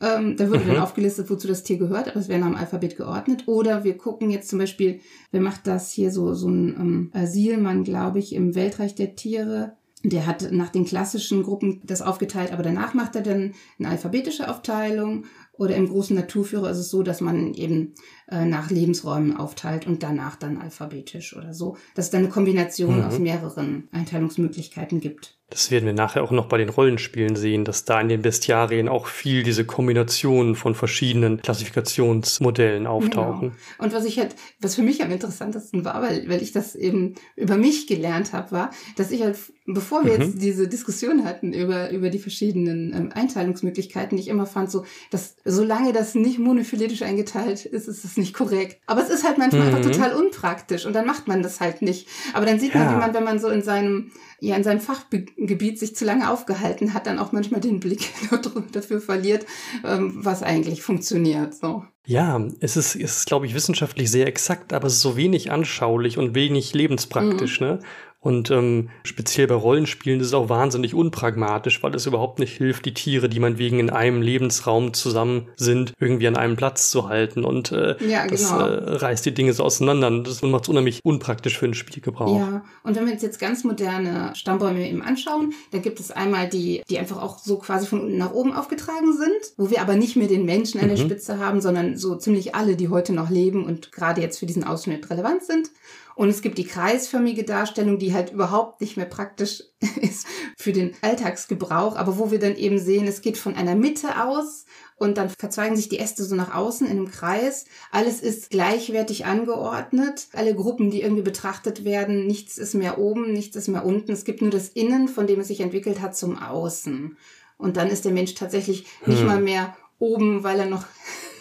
[0.00, 0.68] ähm, da würde mhm.
[0.68, 3.44] dann aufgelistet, wozu das Tier gehört, aber es wäre nach dem Alphabet geordnet.
[3.46, 5.00] Oder wir gucken jetzt zum Beispiel,
[5.32, 9.76] wer macht das hier so, so ein ähm, Sielmann, glaube ich, im Weltreich der Tiere.
[10.04, 14.48] Der hat nach den klassischen Gruppen das aufgeteilt, aber danach macht er dann eine alphabetische
[14.48, 15.24] Aufteilung
[15.58, 17.94] oder im großen Naturführer ist es so, dass man eben
[18.28, 21.76] äh, nach Lebensräumen aufteilt und danach dann alphabetisch oder so.
[21.94, 23.04] Dass es dann eine Kombination mhm.
[23.04, 25.36] aus mehreren Einteilungsmöglichkeiten gibt.
[25.48, 28.88] Das werden wir nachher auch noch bei den Rollenspielen sehen, dass da in den Bestiarien
[28.88, 33.50] auch viel diese Kombinationen von verschiedenen Klassifikationsmodellen auftauchen.
[33.50, 33.54] Genau.
[33.78, 37.14] Und was ich halt, was für mich am interessantesten war, weil, weil ich das eben
[37.36, 40.20] über mich gelernt habe, war, dass ich halt, bevor wir mhm.
[40.20, 45.36] jetzt diese Diskussion hatten über, über die verschiedenen ähm, Einteilungsmöglichkeiten, ich immer fand so, dass
[45.44, 48.80] solange das nicht monophyletisch eingeteilt ist, ist es nicht korrekt.
[48.86, 49.74] Aber es ist halt manchmal mhm.
[49.74, 52.08] einfach total unpraktisch und dann macht man das halt nicht.
[52.34, 52.84] Aber dann sieht ja.
[52.84, 56.30] man, wie man, wenn man so in seinem ja in seinem Fachgebiet sich zu lange
[56.30, 58.10] aufgehalten hat, dann auch manchmal den Blick
[58.72, 59.46] dafür verliert,
[59.84, 61.54] ähm, was eigentlich funktioniert.
[61.54, 61.84] So.
[62.04, 65.50] Ja, es ist, es ist, glaube ich, wissenschaftlich sehr exakt, aber es ist so wenig
[65.50, 67.66] anschaulich und wenig lebenspraktisch, mhm.
[67.66, 67.78] ne?
[68.26, 72.84] Und ähm, speziell bei Rollenspielen ist es auch wahnsinnig unpragmatisch, weil es überhaupt nicht hilft,
[72.84, 77.08] die Tiere, die man wegen in einem Lebensraum zusammen sind, irgendwie an einem Platz zu
[77.08, 77.44] halten.
[77.44, 78.66] Und äh, ja, das genau.
[78.66, 80.10] äh, reißt die Dinge so auseinander.
[80.24, 82.36] Das macht es unheimlich unpraktisch für einen Spielgebrauch.
[82.36, 86.48] Ja, und wenn wir uns jetzt ganz moderne Stammbäume eben anschauen, dann gibt es einmal
[86.48, 89.94] die, die einfach auch so quasi von unten nach oben aufgetragen sind, wo wir aber
[89.94, 91.02] nicht mehr den Menschen an der mhm.
[91.02, 94.64] Spitze haben, sondern so ziemlich alle, die heute noch leben und gerade jetzt für diesen
[94.64, 95.70] Ausschnitt relevant sind.
[96.16, 99.62] Und es gibt die kreisförmige Darstellung, die halt überhaupt nicht mehr praktisch
[100.00, 100.26] ist
[100.56, 104.64] für den Alltagsgebrauch, aber wo wir dann eben sehen, es geht von einer Mitte aus
[104.96, 107.66] und dann verzweigen sich die Äste so nach außen in einem Kreis.
[107.92, 110.28] Alles ist gleichwertig angeordnet.
[110.32, 114.12] Alle Gruppen, die irgendwie betrachtet werden, nichts ist mehr oben, nichts ist mehr unten.
[114.12, 117.18] Es gibt nur das Innen, von dem es sich entwickelt hat, zum Außen.
[117.58, 119.26] Und dann ist der Mensch tatsächlich nicht hm.
[119.26, 120.84] mal mehr oben, weil er noch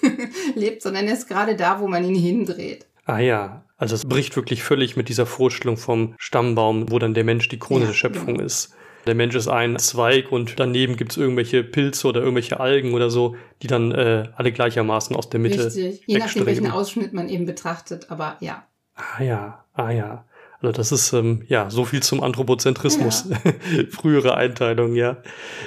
[0.55, 2.88] lebt, sondern er ist gerade da, wo man ihn hindreht.
[3.05, 7.23] Ah ja, also es bricht wirklich völlig mit dieser Vorstellung vom Stammbaum, wo dann der
[7.23, 8.45] Mensch die Krone ja, der Schöpfung genau.
[8.45, 8.73] ist.
[9.05, 13.35] Der Mensch ist ein Zweig und daneben gibt's irgendwelche Pilze oder irgendwelche Algen oder so,
[13.61, 15.65] die dann äh, alle gleichermaßen aus der Mitte.
[15.65, 18.65] Richtig, je nachdem, welchen Ausschnitt man eben betrachtet, aber ja.
[18.95, 20.25] Ah ja, ah ja.
[20.61, 23.25] Also das ist ähm, ja so viel zum Anthropozentrismus.
[23.29, 23.38] Ja.
[23.91, 25.17] Frühere Einteilung, ja.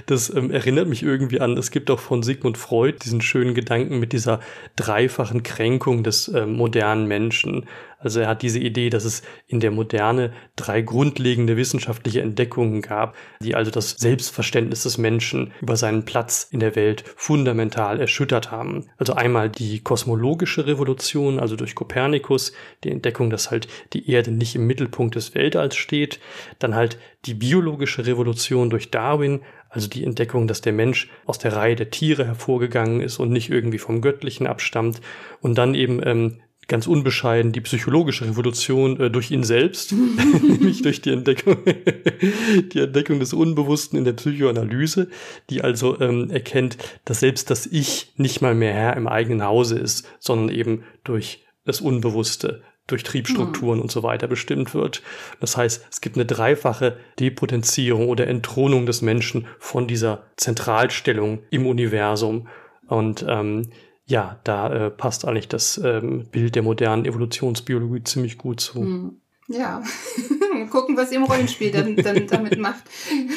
[0.07, 4.01] Das ähm, erinnert mich irgendwie an, es gibt auch von Sigmund Freud diesen schönen Gedanken
[4.01, 4.40] mit dieser
[4.77, 7.66] dreifachen Kränkung des ähm, modernen Menschen.
[7.99, 13.17] Also er hat diese Idee, dass es in der Moderne drei grundlegende wissenschaftliche Entdeckungen gab,
[13.43, 18.89] die also das Selbstverständnis des Menschen über seinen Platz in der Welt fundamental erschüttert haben.
[18.99, 22.53] Also einmal die kosmologische Revolution, also durch Kopernikus,
[22.85, 26.21] die Entdeckung, dass halt die Erde nicht im Mittelpunkt des Weltalls steht,
[26.61, 31.55] dann halt die biologische Revolution durch Darwin, also die Entdeckung, dass der Mensch aus der
[31.55, 35.01] Reihe der Tiere hervorgegangen ist und nicht irgendwie vom Göttlichen abstammt.
[35.41, 39.93] Und dann eben ähm, ganz unbescheiden die psychologische Revolution äh, durch ihn selbst,
[40.43, 41.57] nämlich durch die Entdeckung,
[42.73, 45.09] die Entdeckung des Unbewussten in der Psychoanalyse,
[45.51, 46.77] die also ähm, erkennt,
[47.07, 51.45] dass selbst das Ich nicht mal mehr Herr im eigenen Hause ist, sondern eben durch
[51.65, 53.83] das Unbewusste, durch Triebstrukturen mhm.
[53.83, 55.03] und so weiter bestimmt wird.
[55.41, 61.67] Das heißt, es gibt eine dreifache Depotenzierung oder Entthronung des Menschen von dieser Zentralstellung im
[61.67, 62.49] Universum.
[62.87, 63.71] Und ähm,
[64.09, 68.81] ja, da äh, passt eigentlich das ähm, Bild der modernen Evolutionsbiologie ziemlich gut zu.
[68.81, 69.21] Hm.
[69.49, 69.83] Ja,
[70.71, 72.85] gucken, was ihr im Rollenspiel dann, dann damit macht.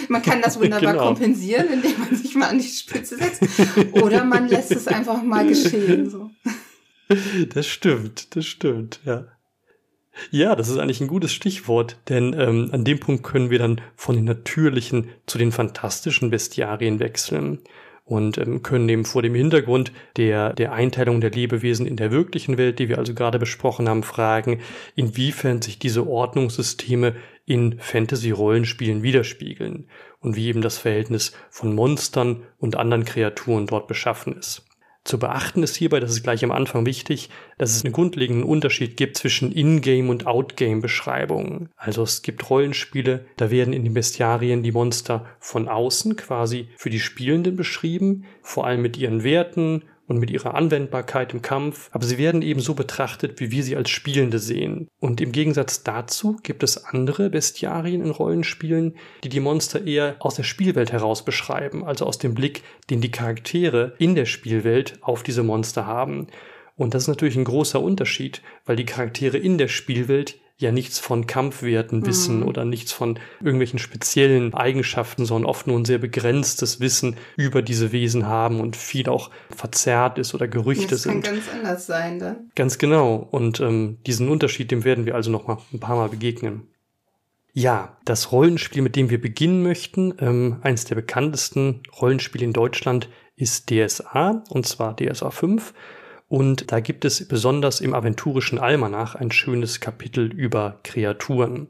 [0.08, 1.06] Man kann das wunderbar genau.
[1.08, 3.44] kompensieren, indem man sich mal an die Spitze setzt.
[3.94, 6.10] Oder man lässt es einfach mal geschehen.
[6.10, 6.30] So.
[7.54, 9.26] Das stimmt, das stimmt, ja.
[10.30, 13.82] Ja, das ist eigentlich ein gutes Stichwort, denn ähm, an dem Punkt können wir dann
[13.96, 17.60] von den natürlichen zu den fantastischen Bestiarien wechseln
[18.04, 22.58] und ähm, können eben vor dem Hintergrund der, der Einteilung der Lebewesen in der wirklichen
[22.58, 24.60] Welt, die wir also gerade besprochen haben, fragen,
[24.96, 29.88] inwiefern sich diese Ordnungssysteme in Fantasy-Rollenspielen widerspiegeln
[30.20, 34.66] und wie eben das Verhältnis von Monstern und anderen Kreaturen dort beschaffen ist.
[35.04, 38.98] Zu beachten ist hierbei, das ist gleich am Anfang wichtig, dass es einen grundlegenden Unterschied
[38.98, 41.70] gibt zwischen In-Game und Out-Game-Beschreibungen.
[41.76, 46.92] Also es gibt Rollenspiele, da werden in den Bestiarien die Monster von außen quasi für
[46.92, 52.06] die Spielenden beschrieben, vor allem mit ihren Werten und mit ihrer Anwendbarkeit im Kampf, aber
[52.06, 54.90] sie werden eben so betrachtet, wie wir sie als Spielende sehen.
[55.00, 60.36] Und im Gegensatz dazu gibt es andere Bestiarien in Rollenspielen, die die Monster eher aus
[60.36, 65.24] der Spielwelt heraus beschreiben, also aus dem Blick, den die Charaktere in der Spielwelt auf
[65.24, 66.28] diese Monster haben.
[66.76, 71.00] Und das ist natürlich ein großer Unterschied, weil die Charaktere in der Spielwelt ja nichts
[71.00, 72.06] von Kampfwerten mhm.
[72.06, 77.62] wissen oder nichts von irgendwelchen speziellen Eigenschaften, sondern oft nur ein sehr begrenztes Wissen über
[77.62, 81.26] diese Wesen haben und viel auch verzerrt ist oder Gerüchte das sind.
[81.26, 82.52] Das kann ganz anders sein dann.
[82.56, 83.16] Ganz genau.
[83.32, 86.68] Und ähm, diesen Unterschied, dem werden wir also noch mal ein paar Mal begegnen.
[87.54, 93.10] Ja, das Rollenspiel, mit dem wir beginnen möchten, ähm, eines der bekanntesten Rollenspiele in Deutschland,
[93.36, 95.74] ist DSA, und zwar DSA 5.
[96.32, 101.68] Und da gibt es besonders im aventurischen Almanach ein schönes Kapitel über Kreaturen,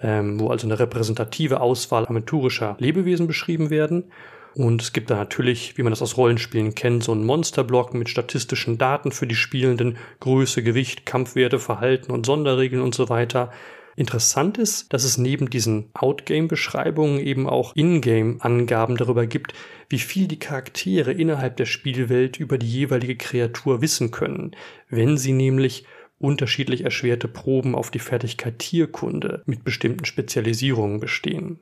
[0.00, 4.12] ähm, wo also eine repräsentative Auswahl aventurischer Lebewesen beschrieben werden.
[4.54, 8.08] Und es gibt da natürlich, wie man das aus Rollenspielen kennt, so einen Monsterblock mit
[8.08, 13.50] statistischen Daten für die Spielenden, Größe, Gewicht, Kampfwerte, Verhalten und Sonderregeln und so weiter.
[13.98, 19.54] Interessant ist, dass es neben diesen Outgame-Beschreibungen eben auch Ingame-Angaben darüber gibt,
[19.88, 24.52] wie viel die Charaktere innerhalb der Spielwelt über die jeweilige Kreatur wissen können,
[24.88, 25.84] wenn sie nämlich
[26.20, 31.58] unterschiedlich erschwerte Proben auf die Fertigkeit Tierkunde mit bestimmten Spezialisierungen bestehen.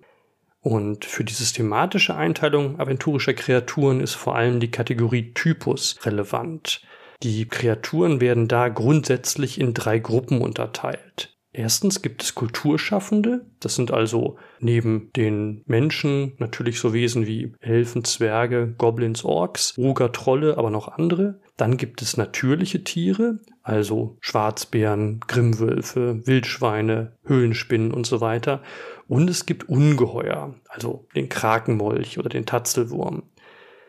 [0.61, 6.83] Und für die systematische Einteilung aventurischer Kreaturen ist vor allem die Kategorie Typus relevant.
[7.23, 11.33] Die Kreaturen werden da grundsätzlich in drei Gruppen unterteilt.
[11.59, 18.05] Erstens gibt es Kulturschaffende, das sind also neben den Menschen natürlich so Wesen wie Elfen,
[18.05, 21.41] Zwerge, Goblins, Orks, Ruger, Trolle, aber noch andere.
[21.57, 28.63] Dann gibt es natürliche Tiere, also Schwarzbären, Grimmwölfe, Wildschweine, Höhlenspinnen und so weiter.
[29.09, 33.23] Und es gibt Ungeheuer, also den Krakenmolch oder den Tatzelwurm.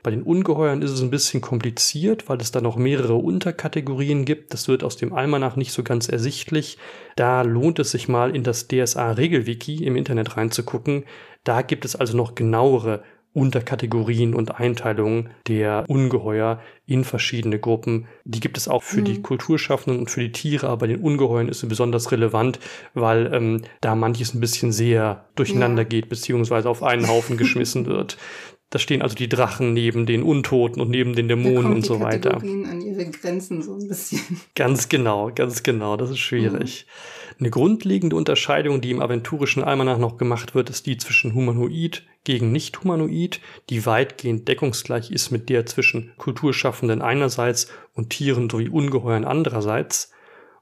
[0.07, 4.53] Bei den Ungeheuern ist es ein bisschen kompliziert, weil es da noch mehrere Unterkategorien gibt.
[4.53, 6.77] Das wird aus dem Almanach nicht so ganz ersichtlich.
[7.17, 11.03] Da lohnt es sich mal in das DSA-Regelwiki im Internet reinzugucken.
[11.43, 18.07] Da gibt es also noch genauere Unterkategorien und Einteilungen der Ungeheuer in verschiedene Gruppen.
[18.23, 19.05] Die gibt es auch für mhm.
[19.05, 22.59] die Kulturschaffenden und für die Tiere, aber bei den Ungeheuern ist sie besonders relevant,
[22.93, 25.89] weil ähm, da manches ein bisschen sehr durcheinander ja.
[25.89, 28.17] geht, beziehungsweise auf einen Haufen geschmissen wird.
[28.69, 32.31] Da stehen also die Drachen neben den Untoten und neben den Dämonen und so weiter.
[32.31, 34.19] Kategorien an ihre Grenzen so ein bisschen.
[34.55, 35.95] Ganz genau, ganz genau.
[35.95, 36.85] Das ist schwierig.
[36.85, 37.35] Mhm.
[37.39, 42.51] Eine grundlegende Unterscheidung, die im aventurischen Almanach noch gemacht wird, ist die zwischen Humanoid gegen
[42.51, 50.11] Nicht-Humanoid, die weitgehend deckungsgleich ist mit der zwischen Kulturschaffenden einerseits und Tieren sowie Ungeheuern andererseits.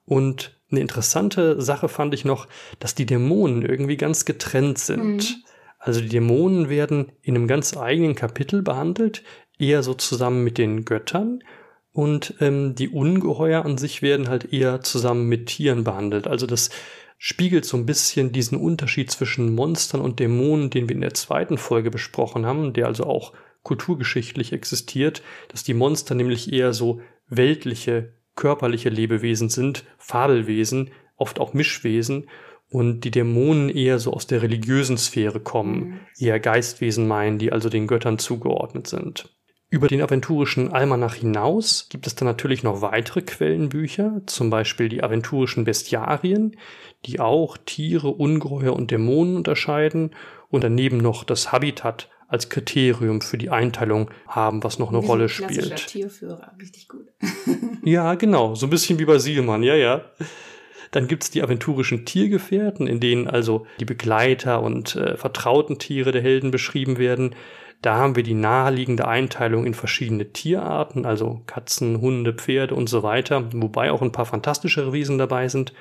[0.05, 5.15] Und eine interessante Sache fand ich noch, dass die Dämonen irgendwie ganz getrennt sind.
[5.15, 5.45] Mhm.
[5.85, 9.21] Also die Dämonen werden in einem ganz eigenen Kapitel behandelt,
[9.59, 11.43] eher so zusammen mit den Göttern.
[11.91, 16.25] Und ähm, die Ungeheuer an sich werden halt eher zusammen mit Tieren behandelt.
[16.25, 16.71] Also das
[17.19, 21.59] spiegelt so ein bisschen diesen Unterschied zwischen Monstern und Dämonen, den wir in der zweiten
[21.59, 28.13] Folge besprochen haben, der also auch kulturgeschichtlich existiert, dass die Monster nämlich eher so weltliche,
[28.33, 32.25] körperliche Lebewesen sind, Fabelwesen, oft auch Mischwesen
[32.75, 35.99] und die Dämonen eher so aus der religiösen Sphäre kommen, mhm.
[36.19, 39.33] eher Geistwesen meinen, die also den Göttern zugeordnet sind.
[39.69, 45.01] Über den aventurischen Almanach hinaus gibt es dann natürlich noch weitere Quellenbücher, zum Beispiel die
[45.01, 46.57] aventurischen Bestiarien,
[47.05, 50.13] die auch Tiere, Ungeheuer und Dämonen unterscheiden
[50.49, 55.07] und daneben noch das Habitat als Kriterium für die Einteilung haben, was noch eine wie
[55.07, 55.87] Rolle spielt.
[55.87, 57.07] Tierführer, richtig gut.
[57.83, 60.01] ja, genau, so ein bisschen wie bei Sielmann, ja, ja.
[60.95, 66.21] Dann gibt's die aventurischen Tiergefährten, in denen also die Begleiter und äh, vertrauten Tiere der
[66.21, 67.35] Helden beschrieben werden.
[67.81, 73.03] Da haben wir die naheliegende Einteilung in verschiedene Tierarten, also Katzen, Hunde, Pferde und so
[73.03, 75.73] weiter, wobei auch ein paar fantastischere Wesen dabei sind.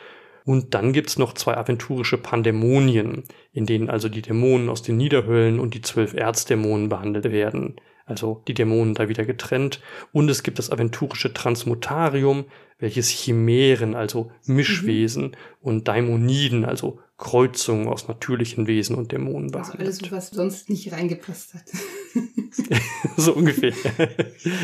[0.44, 3.22] Und dann gibt's noch zwei aventurische Pandämonien,
[3.52, 8.42] in denen also die Dämonen aus den Niederhöllen und die zwölf Erzdämonen behandelt werden also
[8.46, 9.80] die Dämonen da wieder getrennt.
[10.12, 12.44] Und es gibt das aventurische Transmutarium,
[12.78, 15.32] welches Chimären, also Mischwesen mhm.
[15.60, 19.86] und Daimoniden, also Kreuzungen aus natürlichen Wesen und Dämonen behandelt.
[19.86, 21.64] Also alles, was sonst nicht reingepasst hat.
[23.16, 23.72] so ungefähr.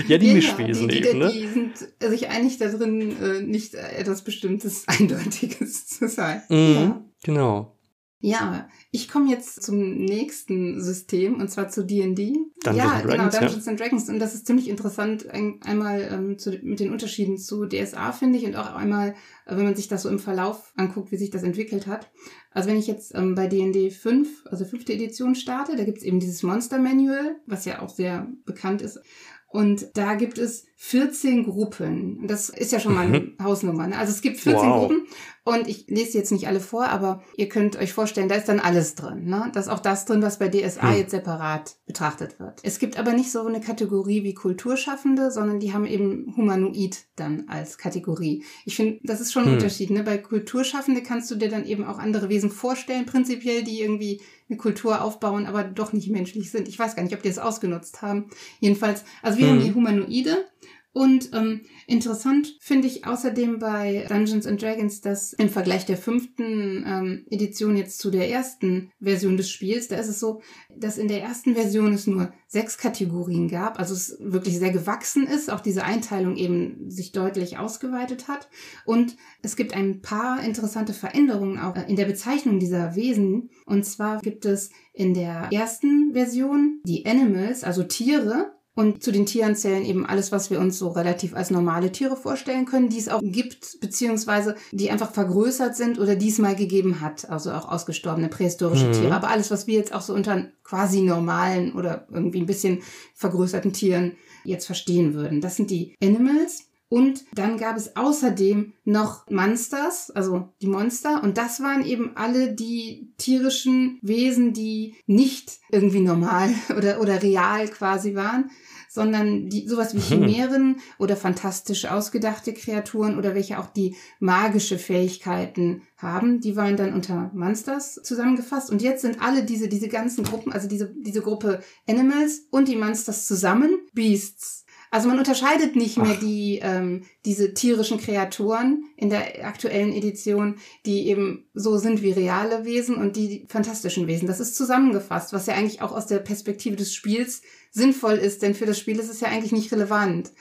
[0.09, 1.31] ja, die ja, Mischwesen die, die, eben, ne?
[1.33, 6.43] Die sind sich einig darin, äh, nicht etwas Bestimmtes, Eindeutiges zu sein.
[6.49, 7.05] Mhm, ja.
[7.23, 7.77] Genau.
[8.23, 12.37] Ja, ich komme jetzt zum nächsten System und zwar zu D&D.
[12.67, 13.71] Ja, genau, Dungeons ja.
[13.71, 17.65] and Dragons und das ist ziemlich interessant ein, einmal ähm, zu, mit den Unterschieden zu
[17.65, 19.15] DSA finde ich und auch einmal,
[19.47, 22.11] äh, wenn man sich das so im Verlauf anguckt, wie sich das entwickelt hat.
[22.51, 26.21] Also wenn ich jetzt ähm, bei D&D 5, also fünfte Edition starte, da gibt's eben
[26.21, 29.01] dieses Monster Manual, was ja auch sehr bekannt ist.
[29.49, 32.27] Und da gibt es 14 Gruppen.
[32.27, 33.37] Das ist ja schon mal eine mhm.
[33.43, 33.87] Hausnummer.
[33.87, 33.99] Ne?
[33.99, 34.81] Also es gibt 14 wow.
[34.81, 35.07] Gruppen
[35.45, 38.61] und ich lese jetzt nicht alle vor, aber ihr könnt euch vorstellen, da ist dann
[38.61, 39.25] alles drin.
[39.27, 39.51] Ne?
[39.53, 40.97] Da ist auch das drin, was bei DSA hm.
[40.97, 42.61] jetzt separat betrachtet wird.
[42.63, 47.45] Es gibt aber nicht so eine Kategorie wie Kulturschaffende, sondern die haben eben Humanoid dann
[47.49, 48.43] als Kategorie.
[48.65, 49.55] Ich finde, das ist schon ein hm.
[49.57, 49.91] Unterschied.
[49.91, 50.03] Ne?
[50.03, 54.57] Bei Kulturschaffende kannst du dir dann eben auch andere Wesen vorstellen, prinzipiell, die irgendwie eine
[54.57, 56.69] Kultur aufbauen, aber doch nicht menschlich sind.
[56.69, 58.31] Ich weiß gar nicht, ob die das ausgenutzt haben.
[58.61, 59.53] Jedenfalls, also wir hm.
[59.53, 60.47] haben die Humanoide
[60.93, 66.85] Und ähm, interessant finde ich außerdem bei Dungeons and Dragons, dass im Vergleich der fünften
[66.85, 70.43] ähm, Edition jetzt zu der ersten Version des Spiels, da ist es so,
[70.77, 75.29] dass in der ersten Version es nur sechs Kategorien gab, also es wirklich sehr gewachsen
[75.29, 78.49] ist, auch diese Einteilung eben sich deutlich ausgeweitet hat.
[78.85, 83.51] Und es gibt ein paar interessante Veränderungen auch in der Bezeichnung dieser Wesen.
[83.65, 89.27] Und zwar gibt es in der ersten Version die Animals, also Tiere, und zu den
[89.27, 92.99] Tieren zählen eben alles, was wir uns so relativ als normale Tiere vorstellen können, die
[92.99, 97.29] es auch gibt, beziehungsweise die einfach vergrößert sind oder diesmal gegeben hat.
[97.29, 98.93] Also auch ausgestorbene prähistorische mhm.
[98.93, 99.15] Tiere.
[99.15, 102.83] Aber alles, was wir jetzt auch so unter quasi normalen oder irgendwie ein bisschen
[103.15, 105.41] vergrößerten Tieren jetzt verstehen würden.
[105.41, 106.70] Das sind die Animals.
[106.91, 111.23] Und dann gab es außerdem noch Monsters, also die Monster.
[111.23, 117.69] Und das waren eben alle die tierischen Wesen, die nicht irgendwie normal oder, oder real
[117.69, 118.51] quasi waren,
[118.89, 120.25] sondern die, sowas wie mhm.
[120.25, 126.93] Chimären oder fantastisch ausgedachte Kreaturen oder welche auch die magische Fähigkeiten haben, die waren dann
[126.93, 128.69] unter Monsters zusammengefasst.
[128.69, 132.75] Und jetzt sind alle diese, diese ganzen Gruppen, also diese, diese Gruppe Animals und die
[132.75, 134.65] Monsters zusammen Beasts.
[134.93, 141.07] Also man unterscheidet nicht mehr die ähm, diese tierischen Kreaturen in der aktuellen Edition, die
[141.07, 144.27] eben so sind wie reale Wesen und die fantastischen Wesen.
[144.27, 148.55] Das ist zusammengefasst, was ja eigentlich auch aus der Perspektive des Spiels sinnvoll ist, denn
[148.55, 150.33] für das Spiel ist es ja eigentlich nicht relevant.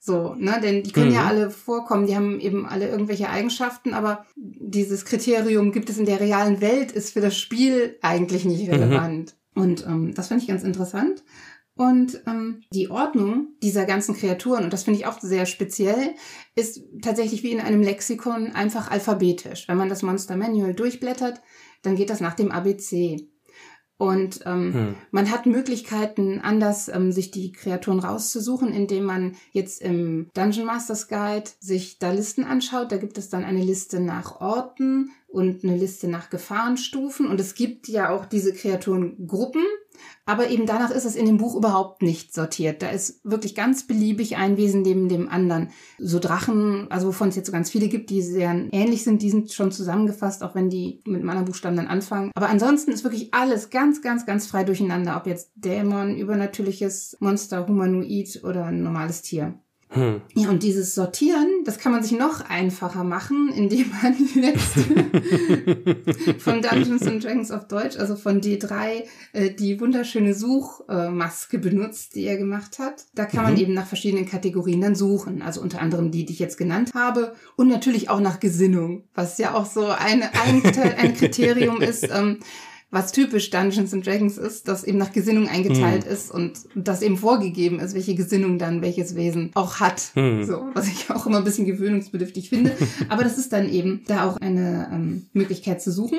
[0.00, 1.14] So, ne, denn die können mhm.
[1.16, 6.06] ja alle vorkommen, die haben eben alle irgendwelche Eigenschaften, aber dieses Kriterium gibt es in
[6.06, 8.74] der realen Welt, ist für das Spiel eigentlich nicht mhm.
[8.74, 9.34] relevant.
[9.54, 9.62] Mhm.
[9.62, 11.24] Und ähm, das fand ich ganz interessant.
[11.78, 16.16] Und ähm, die Ordnung dieser ganzen Kreaturen, und das finde ich auch sehr speziell,
[16.56, 19.68] ist tatsächlich wie in einem Lexikon einfach alphabetisch.
[19.68, 21.40] Wenn man das Monster Manual durchblättert,
[21.82, 23.28] dann geht das nach dem ABC.
[23.96, 24.94] Und ähm, hm.
[25.12, 31.06] man hat Möglichkeiten, anders ähm, sich die Kreaturen rauszusuchen, indem man jetzt im Dungeon Masters
[31.06, 32.90] Guide sich da Listen anschaut.
[32.90, 37.28] Da gibt es dann eine Liste nach Orten und eine Liste nach Gefahrenstufen.
[37.28, 39.62] Und es gibt ja auch diese Kreaturengruppen,
[40.24, 42.82] aber eben danach ist es in dem Buch überhaupt nicht sortiert.
[42.82, 45.70] Da ist wirklich ganz beliebig ein Wesen neben dem anderen.
[45.98, 49.30] So Drachen, also wovon es jetzt so ganz viele gibt, die sehr ähnlich sind, die
[49.30, 52.30] sind schon zusammengefasst, auch wenn die mit anderen Buchstaben dann anfangen.
[52.34, 57.66] Aber ansonsten ist wirklich alles ganz, ganz, ganz frei durcheinander, ob jetzt Dämon, übernatürliches Monster,
[57.66, 59.58] Humanoid oder ein normales Tier.
[59.90, 60.20] Hm.
[60.34, 64.74] Ja, und dieses Sortieren, das kann man sich noch einfacher machen, indem man jetzt
[66.38, 72.24] von Dungeons and Dragons auf Deutsch, also von D3, äh, die wunderschöne Suchmaske benutzt, die
[72.24, 73.06] er gemacht hat.
[73.14, 73.50] Da kann mhm.
[73.50, 75.40] man eben nach verschiedenen Kategorien dann suchen.
[75.40, 77.32] Also unter anderem die, die ich jetzt genannt habe.
[77.56, 80.62] Und natürlich auch nach Gesinnung, was ja auch so eine, ein,
[80.98, 82.08] ein Kriterium ist.
[82.12, 82.40] Ähm,
[82.90, 86.12] was typisch Dungeons and Dragons ist, dass eben nach Gesinnung eingeteilt hm.
[86.12, 90.10] ist und das eben vorgegeben ist, welche Gesinnung dann welches Wesen auch hat.
[90.14, 90.44] Hm.
[90.44, 92.74] So, was ich auch immer ein bisschen gewöhnungsbedürftig finde.
[93.08, 96.18] Aber das ist dann eben da auch eine ähm, Möglichkeit zu suchen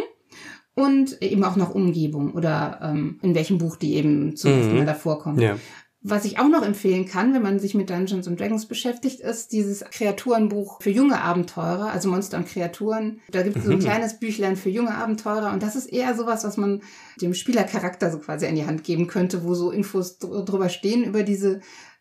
[0.75, 4.85] und eben auch nach Umgebung oder ähm, in welchem Buch die eben zuerst mhm.
[4.85, 5.41] davor kommen.
[5.41, 5.57] Ja.
[6.01, 9.51] Was ich auch noch empfehlen kann, wenn man sich mit Dungeons and Dragons beschäftigt, ist
[9.51, 13.19] dieses Kreaturenbuch für junge Abenteurer, also Monster und Kreaturen.
[13.29, 13.81] Da gibt es so ein mhm.
[13.83, 16.81] kleines Büchlein für junge Abenteurer und das ist eher sowas, was man
[17.21, 21.23] dem Spielercharakter so quasi in die Hand geben könnte, wo so Infos drüber stehen über
[21.23, 21.59] diese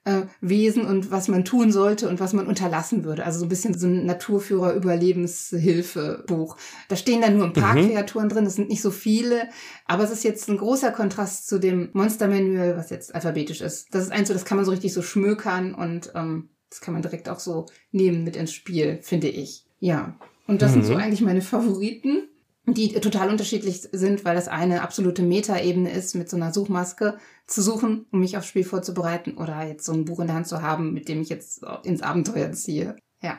[0.08, 3.26] äh, Wesen und was man tun sollte und was man unterlassen würde.
[3.26, 6.56] Also so ein bisschen so ein Naturführer-Überlebenshilfe-Buch.
[6.88, 7.90] Da stehen dann nur ein paar mhm.
[7.90, 9.50] Kreaturen drin, es sind nicht so viele,
[9.84, 13.94] aber es ist jetzt ein großer Kontrast zu dem Monster-Manual, was jetzt alphabetisch ist.
[13.94, 16.94] Das ist eins so, das kann man so richtig so schmökern und ähm, das kann
[16.94, 19.66] man direkt auch so nehmen mit ins Spiel, finde ich.
[19.80, 20.16] Ja.
[20.46, 20.76] Und das mhm.
[20.76, 21.00] sind so mhm.
[21.00, 22.28] eigentlich meine Favoriten
[22.74, 27.62] die total unterschiedlich sind, weil das eine absolute Metaebene ist, mit so einer Suchmaske zu
[27.62, 30.62] suchen, um mich aufs Spiel vorzubereiten, oder jetzt so ein Buch in der Hand zu
[30.62, 32.96] haben, mit dem ich jetzt ins Abenteuer ziehe.
[33.20, 33.38] Ja.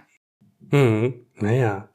[0.72, 1.90] Hm, naja.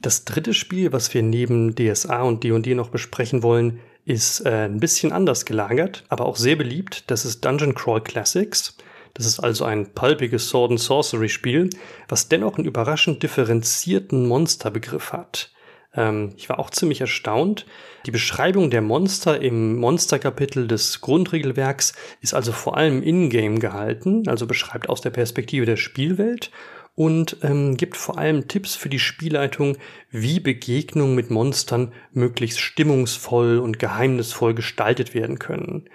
[0.00, 4.80] Das dritte Spiel, was wir neben DSA und D&D noch besprechen wollen, ist äh, ein
[4.80, 7.10] bisschen anders gelagert, aber auch sehr beliebt.
[7.10, 8.76] Das ist Dungeon Crawl Classics.
[9.14, 11.70] Das ist also ein pulpiges Sword and Sorcery Spiel,
[12.08, 15.52] was dennoch einen überraschend differenzierten Monsterbegriff hat.
[15.94, 17.66] Ähm, ich war auch ziemlich erstaunt.
[18.06, 24.46] Die Beschreibung der Monster im Monsterkapitel des Grundregelwerks ist also vor allem in-game gehalten, also
[24.46, 26.50] beschreibt aus der Perspektive der Spielwelt
[26.94, 29.76] und ähm, gibt vor allem Tipps für die Spielleitung,
[30.10, 35.88] wie Begegnungen mit Monstern möglichst stimmungsvoll und geheimnisvoll gestaltet werden können.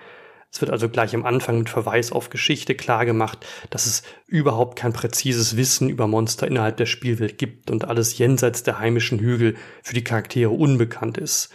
[0.56, 4.94] Es wird also gleich am Anfang mit Verweis auf Geschichte klargemacht, dass es überhaupt kein
[4.94, 9.94] präzises Wissen über Monster innerhalb der Spielwelt gibt und alles jenseits der heimischen Hügel für
[9.94, 11.50] die Charaktere unbekannt ist.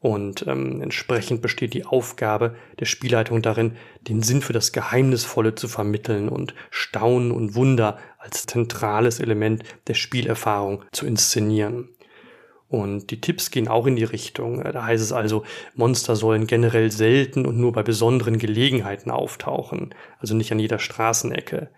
[0.00, 5.68] Und ähm, entsprechend besteht die Aufgabe der Spielleitung darin, den Sinn für das Geheimnisvolle zu
[5.68, 11.90] vermitteln und Staunen und Wunder als zentrales Element der Spielerfahrung zu inszenieren.
[12.68, 14.62] Und die Tipps gehen auch in die Richtung.
[14.62, 15.44] Da heißt es also,
[15.74, 21.70] Monster sollen generell selten und nur bei besonderen Gelegenheiten auftauchen, also nicht an jeder Straßenecke.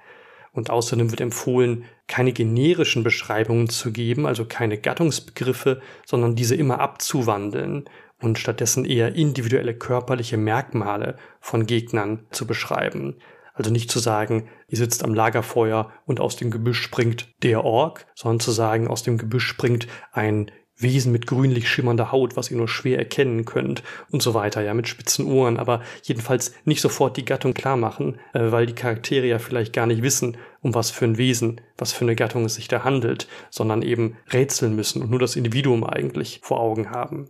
[0.52, 6.80] Und außerdem wird empfohlen, keine generischen Beschreibungen zu geben, also keine Gattungsbegriffe, sondern diese immer
[6.80, 7.84] abzuwandeln
[8.20, 13.16] und stattdessen eher individuelle körperliche Merkmale von Gegnern zu beschreiben.
[13.58, 18.06] Also nicht zu sagen, ihr sitzt am Lagerfeuer und aus dem Gebüsch springt der Ork,
[18.14, 22.56] sondern zu sagen, aus dem Gebüsch springt ein Wesen mit grünlich schimmernder Haut, was ihr
[22.56, 27.16] nur schwer erkennen könnt und so weiter, ja, mit spitzen Ohren, aber jedenfalls nicht sofort
[27.16, 30.90] die Gattung klar machen, äh, weil die Charaktere ja vielleicht gar nicht wissen, um was
[30.90, 35.02] für ein Wesen, was für eine Gattung es sich da handelt, sondern eben rätseln müssen
[35.02, 37.28] und nur das Individuum eigentlich vor Augen haben.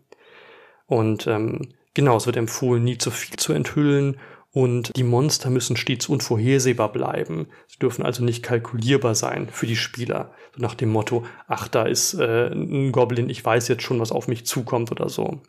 [0.87, 4.19] Und ähm, genau, es wird empfohlen, nie zu viel zu enthüllen
[4.59, 7.47] und die Monster müssen stets unvorhersehbar bleiben.
[7.69, 10.33] Sie dürfen also nicht kalkulierbar sein für die Spieler.
[10.53, 14.11] So nach dem Motto, ach, da ist äh, ein Goblin, ich weiß jetzt schon, was
[14.11, 15.41] auf mich zukommt oder so.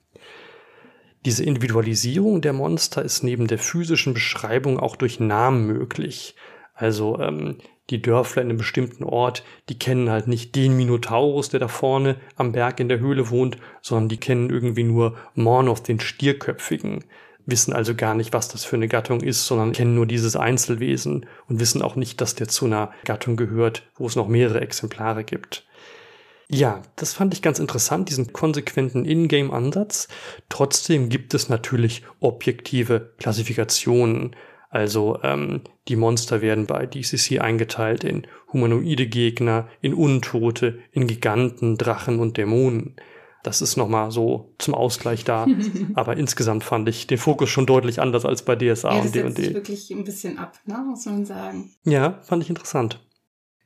[1.25, 6.35] Diese Individualisierung der Monster ist neben der physischen Beschreibung auch durch Namen möglich.
[6.75, 7.57] Also ähm,
[7.89, 12.17] die Dörfler in einem bestimmten Ort, die kennen halt nicht den Minotaurus, der da vorne
[12.35, 17.05] am Berg in der Höhle wohnt, sondern die kennen irgendwie nur Mornoth, den Stierköpfigen
[17.51, 21.25] wissen also gar nicht, was das für eine Gattung ist, sondern kennen nur dieses Einzelwesen
[21.47, 25.23] und wissen auch nicht, dass der zu einer Gattung gehört, wo es noch mehrere Exemplare
[25.23, 25.65] gibt.
[26.51, 30.07] Ja, das fand ich ganz interessant, diesen konsequenten Ingame-Ansatz.
[30.49, 34.35] Trotzdem gibt es natürlich objektive Klassifikationen.
[34.71, 41.77] Also ähm, die Monster werden bei DCC eingeteilt in humanoide Gegner, in Untote, in Giganten,
[41.77, 42.95] Drachen und Dämonen.
[43.43, 45.47] Das ist nochmal so zum Ausgleich da.
[45.93, 49.29] Aber insgesamt fand ich den Fokus schon deutlich anders als bei DSA ja, und D&D.
[49.29, 51.71] Das wirklich ein bisschen ab, ne, muss man sagen.
[51.83, 52.99] Ja, fand ich interessant.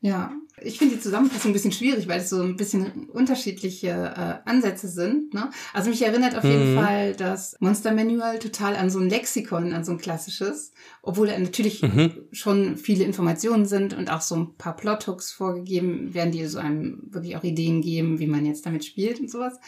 [0.02, 0.32] Ja,
[0.62, 4.88] ich finde die Zusammenfassung ein bisschen schwierig, weil es so ein bisschen unterschiedliche äh, Ansätze
[4.88, 5.34] sind.
[5.34, 5.50] Ne?
[5.74, 6.80] Also mich erinnert auf jeden mhm.
[6.80, 11.38] Fall das Monster Manual total an so ein Lexikon, an so ein klassisches, obwohl da
[11.38, 12.12] natürlich mhm.
[12.32, 17.02] schon viele Informationen sind und auch so ein paar Plothooks vorgegeben werden, die so einem
[17.10, 19.60] wirklich auch Ideen geben, wie man jetzt damit spielt und sowas.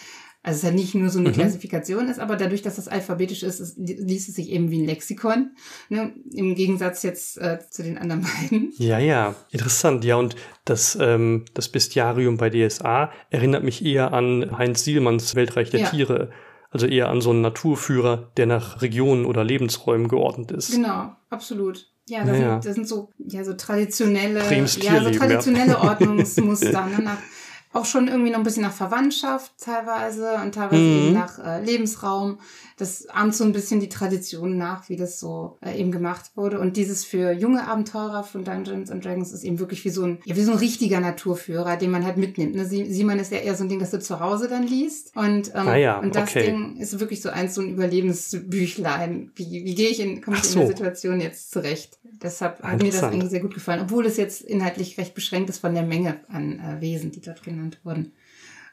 [0.46, 1.34] Also es ist ja nicht nur so eine mhm.
[1.34, 4.86] Klassifikation ist, aber dadurch, dass das alphabetisch ist, ist, liest es sich eben wie ein
[4.86, 5.56] Lexikon.
[5.90, 6.14] Ne?
[6.36, 8.72] Im Gegensatz jetzt äh, zu den anderen beiden.
[8.78, 10.06] Ja, ja, interessant.
[10.06, 15.72] Ja, und das, ähm, das Bestiarium bei DSA erinnert mich eher an Heinz Sielmanns Weltreich
[15.72, 15.90] der ja.
[15.90, 16.30] Tiere.
[16.70, 20.74] Also eher an so einen Naturführer, der nach Regionen oder Lebensräumen geordnet ist.
[20.74, 21.90] Genau, absolut.
[22.08, 26.86] Ja, das, ja, Sind, das sind so, ja, so traditionelle, ja, so traditionelle Ordnungsmuster.
[26.86, 27.18] ne, nach,
[27.76, 31.08] auch schon irgendwie noch ein bisschen nach Verwandtschaft teilweise und teilweise mhm.
[31.08, 32.40] eben nach äh, Lebensraum.
[32.78, 36.60] Das ahmt so ein bisschen die Tradition nach, wie das so äh, eben gemacht wurde.
[36.60, 40.20] Und dieses für junge Abenteurer von Dungeons and Dragons ist eben wirklich wie so ein,
[40.26, 42.56] ja, wie so ein richtiger Naturführer, den man halt mitnimmt.
[42.56, 42.66] Ne?
[42.66, 45.16] Sie Simon ist ja eher so ein Ding, das du zu Hause dann liest.
[45.16, 46.46] Und, ähm, ah ja, und das okay.
[46.46, 49.32] Ding ist wirklich so eins, so ein Überlebensbüchlein.
[49.36, 50.60] Wie, wie gehe ich in, komme ich so.
[50.60, 52.00] in der Situation jetzt zurecht?
[52.04, 55.60] Deshalb hat mir das eigentlich sehr gut gefallen, obwohl es jetzt inhaltlich recht beschränkt ist
[55.60, 58.14] von der Menge an äh, Wesen, die dort genannt wurden.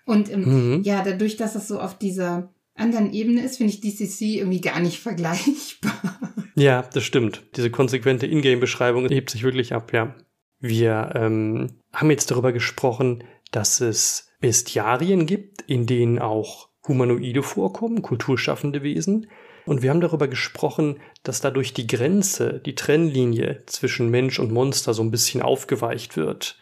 [0.05, 0.82] Und ähm, mhm.
[0.82, 4.80] ja, dadurch, dass es so auf dieser anderen Ebene ist, finde ich DCC irgendwie gar
[4.80, 6.18] nicht vergleichbar.
[6.55, 7.43] Ja, das stimmt.
[7.57, 10.14] Diese konsequente Ingame-Beschreibung hebt sich wirklich ab, ja.
[10.61, 18.03] Wir ähm, haben jetzt darüber gesprochen, dass es Bestiarien gibt, in denen auch Humanoide vorkommen,
[18.03, 19.28] kulturschaffende Wesen.
[19.66, 24.95] Und wir haben darüber gesprochen, dass dadurch die Grenze, die Trennlinie zwischen Mensch und Monster
[24.95, 26.59] so ein bisschen aufgeweicht wird.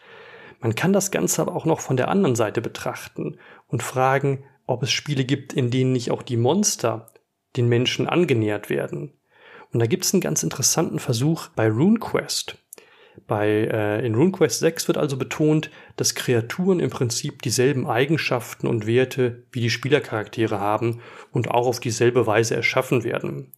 [0.61, 3.37] Man kann das Ganze aber auch noch von der anderen Seite betrachten
[3.67, 7.07] und fragen, ob es Spiele gibt, in denen nicht auch die Monster
[7.57, 9.13] den Menschen angenähert werden.
[9.73, 12.57] Und da gibt es einen ganz interessanten Versuch bei RuneQuest.
[13.27, 18.85] Bei, äh, in RuneQuest 6 wird also betont, dass Kreaturen im Prinzip dieselben Eigenschaften und
[18.85, 21.01] Werte wie die Spielercharaktere haben
[21.31, 23.51] und auch auf dieselbe Weise erschaffen werden.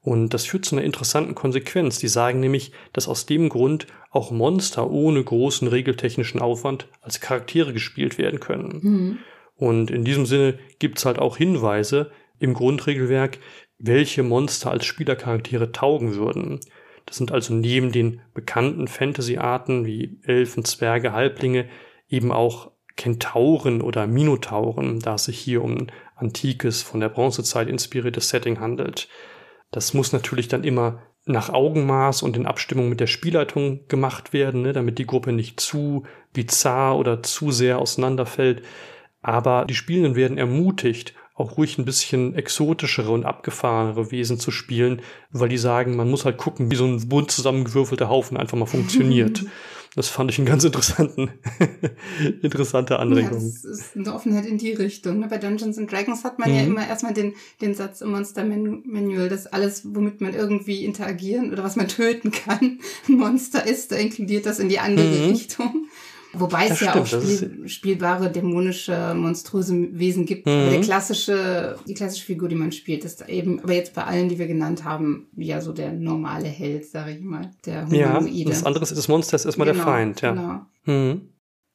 [0.00, 1.98] Und das führt zu einer interessanten Konsequenz.
[1.98, 7.72] Die sagen nämlich, dass aus dem Grund auch Monster ohne großen regeltechnischen Aufwand als Charaktere
[7.72, 8.80] gespielt werden können.
[8.82, 9.18] Mhm.
[9.56, 13.38] Und in diesem Sinne gibt's halt auch Hinweise im Grundregelwerk,
[13.78, 16.60] welche Monster als Spielercharaktere taugen würden.
[17.06, 21.68] Das sind also neben den bekannten Fantasy-Arten wie Elfen, Zwerge, Halblinge
[22.08, 27.68] eben auch Kentauren oder Minotauren, da es sich hier um ein antikes, von der Bronzezeit
[27.68, 29.08] inspiriertes Setting handelt.
[29.70, 34.62] Das muss natürlich dann immer nach Augenmaß und in Abstimmung mit der Spielleitung gemacht werden,
[34.62, 38.62] ne, damit die Gruppe nicht zu bizarr oder zu sehr auseinanderfällt.
[39.20, 45.02] Aber die Spielenden werden ermutigt, auch ruhig ein bisschen exotischere und abgefahrenere Wesen zu spielen,
[45.30, 48.66] weil die sagen, man muss halt gucken, wie so ein bunt zusammengewürfelter Haufen einfach mal
[48.66, 49.44] funktioniert.
[49.94, 51.30] Das fand ich einen ganz interessanten,
[52.42, 53.40] interessante Anregung.
[53.40, 55.20] Ja, das ist eine Offenheit in die Richtung.
[55.20, 55.28] Ne?
[55.28, 56.56] Bei Dungeons and Dragons hat man mhm.
[56.56, 61.52] ja immer erstmal den, den Satz im Monster Manual, dass alles, womit man irgendwie interagieren
[61.52, 62.78] oder was man töten kann,
[63.08, 65.30] ein Monster ist, da inkludiert das in die andere mhm.
[65.30, 65.88] Richtung.
[66.40, 70.46] Wobei es ja auch spiel spielbare, dämonische, monströse Wesen gibt.
[70.46, 70.70] Mhm.
[70.70, 74.38] Der klassische, die klassische Figur, die man spielt, ist eben, aber jetzt bei allen, die
[74.38, 77.50] wir genannt haben, ja so der normale Held, sage ich mal.
[77.66, 78.30] Der Humanoide.
[78.30, 80.32] Ja, das andere ist das Monster ist erstmal genau, der Feind, ja.
[80.32, 80.60] Genau.
[80.84, 81.20] Mhm.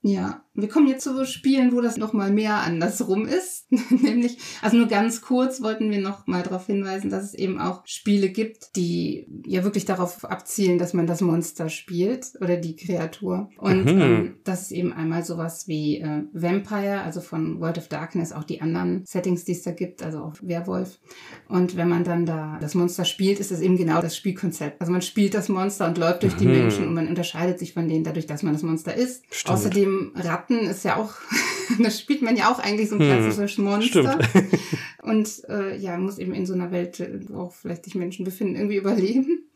[0.05, 3.71] Ja, wir kommen jetzt zu Spielen, wo das nochmal mehr andersrum ist.
[3.89, 7.81] Nämlich, also nur ganz kurz wollten wir noch mal darauf hinweisen, dass es eben auch
[7.85, 13.49] Spiele gibt, die ja wirklich darauf abzielen, dass man das Monster spielt oder die Kreatur.
[13.57, 14.01] Und mhm.
[14.01, 18.43] ähm, das ist eben einmal sowas wie äh, Vampire, also von World of Darkness, auch
[18.43, 20.99] die anderen Settings, die es da gibt, also auch Werwolf.
[21.47, 24.81] Und wenn man dann da das Monster spielt, ist es eben genau das Spielkonzept.
[24.81, 26.51] Also man spielt das Monster und läuft durch die mhm.
[26.51, 29.23] Menschen und man unterscheidet sich von denen dadurch, dass man das Monster ist.
[29.31, 29.55] Stimmt.
[29.55, 30.11] Außerdem
[30.43, 31.13] Ratten ist ja auch,
[31.79, 34.19] da spielt man ja auch eigentlich so ein klassisches hm, Monster.
[35.03, 38.55] Und äh, ja, muss eben in so einer Welt, wo auch vielleicht sich Menschen befinden,
[38.55, 39.49] irgendwie überleben.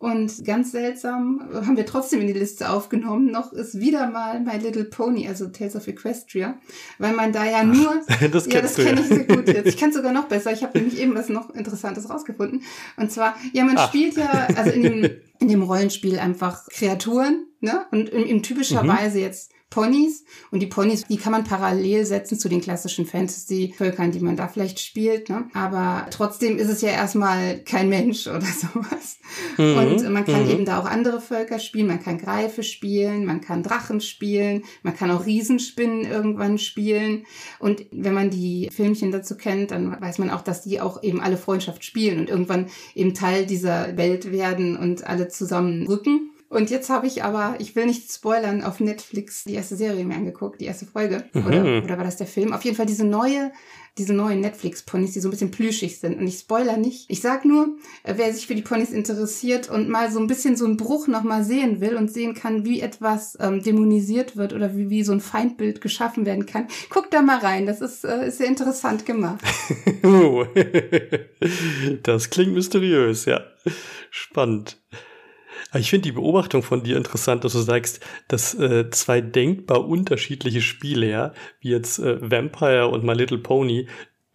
[0.00, 3.32] Und ganz seltsam haben wir trotzdem in die Liste aufgenommen.
[3.32, 6.56] Noch ist wieder mal My Little Pony, also Tales of Equestria,
[6.98, 7.94] weil man da ja nur.
[8.30, 9.66] Das ja, das kenne ich sehr gut jetzt.
[9.66, 10.52] Ich kann sogar noch besser.
[10.52, 12.62] Ich habe nämlich eben was noch Interessantes rausgefunden.
[12.96, 13.88] Und zwar, ja, man Ach.
[13.88, 15.10] spielt ja, also in dem,
[15.40, 17.86] in dem Rollenspiel einfach Kreaturen, ne?
[17.90, 18.88] Und in, in typischer mhm.
[18.88, 20.24] Weise jetzt Ponys.
[20.50, 24.48] Und die Ponys, die kann man parallel setzen zu den klassischen Fantasy-Völkern, die man da
[24.48, 25.28] vielleicht spielt.
[25.28, 25.48] Ne?
[25.52, 29.18] Aber trotzdem ist es ja erstmal kein Mensch oder sowas.
[29.58, 29.76] Mhm.
[29.76, 30.50] Und man kann mhm.
[30.50, 31.86] eben da auch andere Völker spielen.
[31.86, 37.26] Man kann Greife spielen, man kann Drachen spielen, man kann auch Riesenspinnen irgendwann spielen.
[37.58, 41.20] Und wenn man die Filmchen dazu kennt, dann weiß man auch, dass die auch eben
[41.20, 46.30] alle Freundschaft spielen und irgendwann eben Teil dieser Welt werden und alle zusammen rücken.
[46.48, 50.16] Und jetzt habe ich aber, ich will nicht spoilern, auf Netflix die erste Serie mir
[50.16, 51.24] angeguckt, die erste Folge.
[51.34, 51.46] Mhm.
[51.46, 52.54] Oder, oder war das der Film?
[52.54, 53.52] Auf jeden Fall diese neue,
[53.98, 56.18] diese neuen Netflix-Ponys, die so ein bisschen plüschig sind.
[56.18, 57.04] Und ich spoiler nicht.
[57.10, 60.56] Ich sag nur, äh, wer sich für die Ponys interessiert und mal so ein bisschen
[60.56, 64.74] so einen Bruch nochmal sehen will und sehen kann, wie etwas ähm, dämonisiert wird oder
[64.74, 67.66] wie, wie so ein Feindbild geschaffen werden kann, guckt da mal rein.
[67.66, 69.44] Das ist, äh, ist sehr interessant gemacht.
[70.02, 70.46] oh.
[72.04, 73.42] das klingt mysteriös, ja.
[74.10, 74.78] Spannend.
[75.74, 80.62] Ich finde die Beobachtung von dir interessant, dass du sagst, dass äh, zwei denkbar unterschiedliche
[80.62, 83.86] Spiele, ja, wie jetzt äh, Vampire und My Little Pony,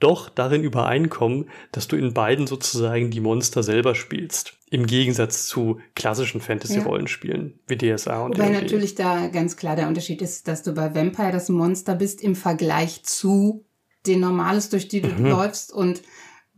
[0.04, 4.54] doch darin übereinkommen, dass du in beiden sozusagen die Monster selber spielst.
[4.70, 10.22] Im Gegensatz zu klassischen Fantasy-Rollenspielen wie DSA und Wobei natürlich da ganz klar der Unterschied
[10.22, 13.64] ist, dass du bei Vampire das Monster bist im Vergleich zu
[14.06, 15.28] den Normales, durch die du mhm.
[15.28, 16.02] läufst und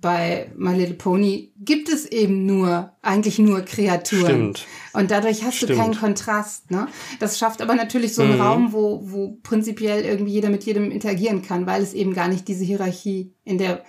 [0.06, 4.56] bei My Little Pony gibt es eben nur, eigentlich nur Kreaturen.
[4.56, 4.68] Stimmt.
[4.94, 5.72] Und dadurch hast Stimmt.
[5.72, 6.88] du keinen Kontrast, ne?
[7.20, 8.42] Das schafft aber natürlich so einen mhm.
[8.42, 12.48] Raum, wo, wo prinzipiell irgendwie jeder mit jedem interagieren kann, weil es eben gar nicht
[12.48, 13.84] diese Hierarchie in der,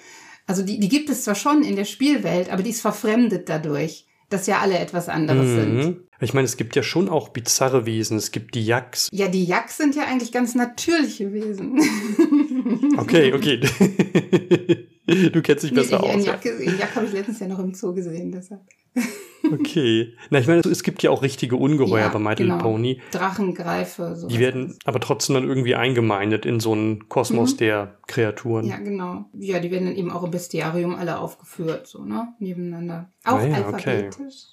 [0.46, 4.06] also die, die gibt es zwar schon in der Spielwelt, aber die ist verfremdet dadurch,
[4.30, 5.82] dass ja alle etwas anderes mhm.
[5.82, 5.96] sind.
[6.18, 8.16] Ich meine, es gibt ja schon auch bizarre Wesen.
[8.16, 9.10] Es gibt die Yaks.
[9.12, 11.78] Ja, die Yaks sind ja eigentlich ganz natürliche Wesen.
[12.96, 13.60] Okay, okay.
[15.32, 16.26] Du kennst dich besser nee, aus.
[16.26, 16.52] Jack, ja.
[16.52, 18.62] Jack habe ich letztens ja noch im Zoo gesehen, deshalb.
[19.52, 20.14] Okay.
[20.30, 22.58] Na, ich meine, es gibt ja auch richtige Ungeheuer ja, bei My Little genau.
[22.58, 23.00] Pony.
[23.12, 24.16] Drachengreife.
[24.16, 27.58] So die werden aber trotzdem dann irgendwie eingemeindet in so einen Kosmos mhm.
[27.58, 28.66] der Kreaturen.
[28.66, 29.26] Ja, genau.
[29.34, 32.34] Ja, die werden dann eben auch im Bestiarium alle aufgeführt, so, ne?
[32.38, 33.10] Nebeneinander.
[33.24, 34.46] Auch ah, ja, alphabetisch.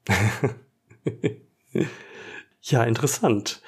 [1.05, 1.41] Okay.
[2.61, 3.61] ja, interessant.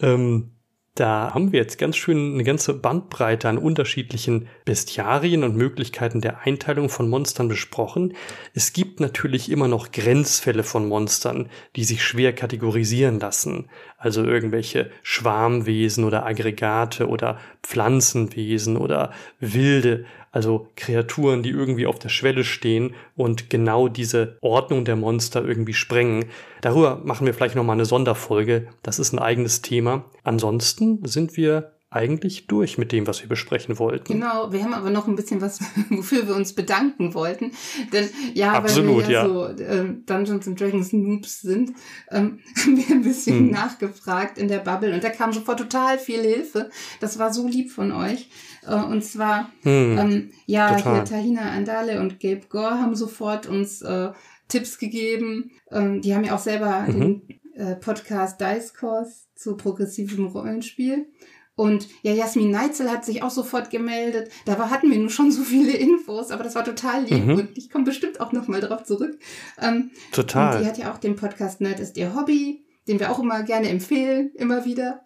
[0.00, 0.52] Ähm,
[0.94, 6.40] da haben wir jetzt ganz schön eine ganze Bandbreite an unterschiedlichen Bestiarien und Möglichkeiten der
[6.40, 8.14] Einteilung von Monstern besprochen.
[8.52, 13.70] Es gibt natürlich immer noch Grenzfälle von Monstern, die sich schwer kategorisieren lassen.
[14.02, 22.08] Also irgendwelche Schwarmwesen oder Aggregate oder Pflanzenwesen oder wilde also Kreaturen, die irgendwie auf der
[22.08, 26.24] Schwelle stehen und genau diese Ordnung der Monster irgendwie sprengen.
[26.62, 28.68] Darüber machen wir vielleicht nochmal eine Sonderfolge.
[28.82, 30.06] Das ist ein eigenes Thema.
[30.24, 34.14] Ansonsten sind wir eigentlich durch mit dem, was wir besprechen wollten.
[34.14, 37.52] Genau, wir haben aber noch ein bisschen was, wofür wir uns bedanken wollten.
[37.92, 39.28] Denn ja, Absolut, weil wir ja, ja.
[39.28, 41.72] so äh, Dungeons and Dragons Noobs sind,
[42.10, 43.50] ähm, haben wir ein bisschen hm.
[43.50, 46.70] nachgefragt in der Bubble und da kam sofort total viel Hilfe.
[47.00, 48.28] Das war so lieb von euch.
[48.66, 49.98] Äh, und zwar, hm.
[49.98, 50.94] ähm, ja, total.
[50.94, 54.12] hier Tahina Andale und Gabe Gore haben sofort uns äh,
[54.48, 55.50] Tipps gegeben.
[55.70, 57.00] Ähm, die haben ja auch selber mhm.
[57.00, 61.06] den äh, Podcast Dice Course zu progressivem Rollenspiel.
[61.54, 64.30] Und ja, Jasmin Neitzel hat sich auch sofort gemeldet.
[64.46, 67.34] Da war, hatten wir nur schon so viele Infos, aber das war total lieb mhm.
[67.34, 69.18] und ich komme bestimmt auch nochmal drauf zurück.
[69.60, 70.56] Ähm, total.
[70.56, 73.42] Und die hat ja auch den Podcast Nerd ist ihr Hobby, den wir auch immer
[73.42, 75.04] gerne empfehlen, immer wieder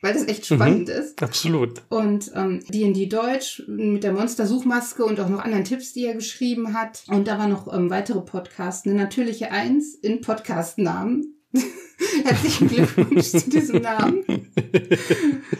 [0.00, 1.22] weil das echt spannend mhm, ist.
[1.22, 1.82] Absolut.
[1.88, 6.74] Und ähm, D&D Deutsch mit der Monster-Suchmaske und auch noch anderen Tipps, die er geschrieben
[6.74, 7.02] hat.
[7.08, 8.86] Und da war noch ähm, weitere Podcasts.
[8.86, 11.37] Eine natürliche Eins in Podcast-Namen.
[12.24, 14.24] Herzlichen Glückwunsch zu diesem Namen.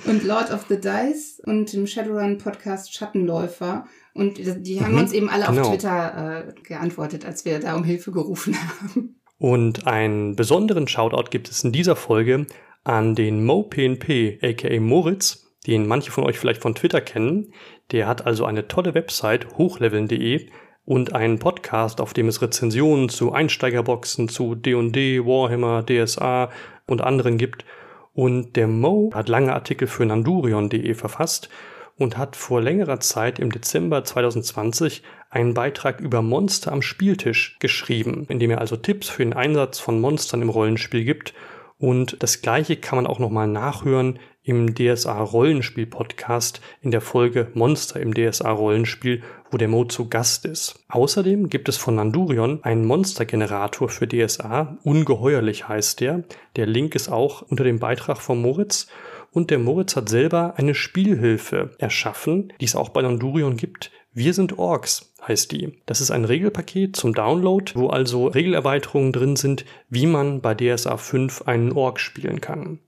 [0.07, 3.87] Und Lord of the Dice und im Shadowrun-Podcast Schattenläufer.
[4.15, 5.63] Und die haben mhm, uns eben alle genau.
[5.63, 9.17] auf Twitter äh, geantwortet, als wir da um Hilfe gerufen haben.
[9.39, 12.47] Und einen besonderen Shoutout gibt es in dieser Folge
[12.85, 17.53] an den MoPNP, aka Moritz, den manche von euch vielleicht von Twitter kennen.
[17.93, 20.49] Der hat also eine tolle Website, hochleveln.de,
[20.89, 26.51] und einen Podcast, auf dem es Rezensionen zu Einsteigerboxen, zu D&D, Warhammer, DSA
[26.86, 27.66] und anderen gibt.
[28.14, 31.51] Und der Mo hat lange Artikel für nandurion.de verfasst
[31.99, 38.24] und hat vor längerer Zeit im Dezember 2020 einen Beitrag über Monster am Spieltisch geschrieben,
[38.30, 41.34] in dem er also Tipps für den Einsatz von Monstern im Rollenspiel gibt
[41.78, 47.49] und das gleiche kann man auch nochmal nachhören im DSA Rollenspiel Podcast in der Folge
[47.55, 50.85] Monster im DSA Rollenspiel, wo der Mo zu Gast ist.
[50.89, 54.79] Außerdem gibt es von Nandurion einen Monstergenerator für DSA.
[54.85, 56.25] Ungeheuerlich heißt der.
[56.57, 58.89] Der Link ist auch unter dem Beitrag von Moritz.
[59.31, 63.91] Und der Moritz hat selber eine Spielhilfe erschaffen, die es auch bei Nandurion gibt.
[64.13, 65.81] Wir sind Orks heißt die.
[65.87, 70.97] Das ist ein Regelpaket zum Download, wo also Regelerweiterungen drin sind, wie man bei DSA
[70.97, 72.81] 5 einen Ork spielen kann.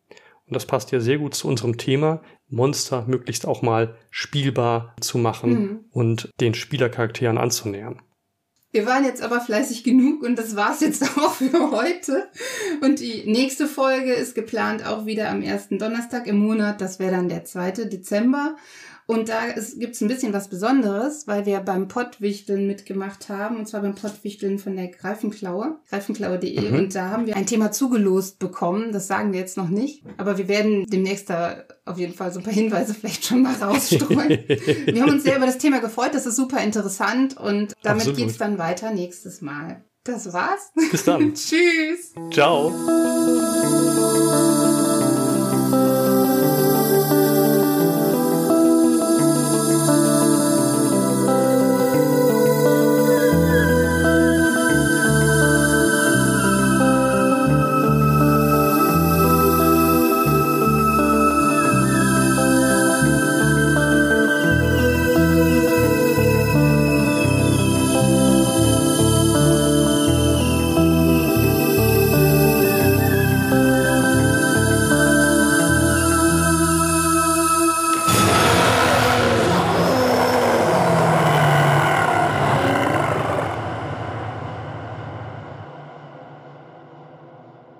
[0.51, 5.17] Und das passt ja sehr gut zu unserem Thema, Monster möglichst auch mal spielbar zu
[5.17, 5.85] machen mhm.
[5.93, 8.03] und den Spielercharakteren anzunähern.
[8.73, 12.29] Wir waren jetzt aber fleißig genug und das war's jetzt auch für heute.
[12.81, 16.81] Und die nächste Folge ist geplant auch wieder am ersten Donnerstag im Monat.
[16.81, 17.85] Das wäre dann der 2.
[17.85, 18.57] Dezember.
[19.11, 19.41] Und da
[19.79, 23.95] gibt es ein bisschen was Besonderes, weil wir beim Pottwichteln mitgemacht haben, und zwar beim
[23.95, 26.71] Pottwichteln von der Greifenklaue, greifenklaue.de.
[26.71, 26.79] Mhm.
[26.79, 28.93] Und da haben wir ein Thema zugelost bekommen.
[28.93, 30.05] Das sagen wir jetzt noch nicht.
[30.17, 33.55] Aber wir werden demnächst da auf jeden Fall so ein paar Hinweise vielleicht schon mal
[33.55, 34.45] rausstreuen.
[34.87, 36.11] wir haben uns sehr über das Thema gefreut.
[36.13, 37.37] Das ist super interessant.
[37.37, 38.19] Und damit Absolut.
[38.19, 39.85] geht's dann weiter nächstes Mal.
[40.05, 40.71] Das war's.
[40.91, 41.35] Bis dann.
[41.35, 42.15] Tschüss.
[42.33, 42.73] Ciao.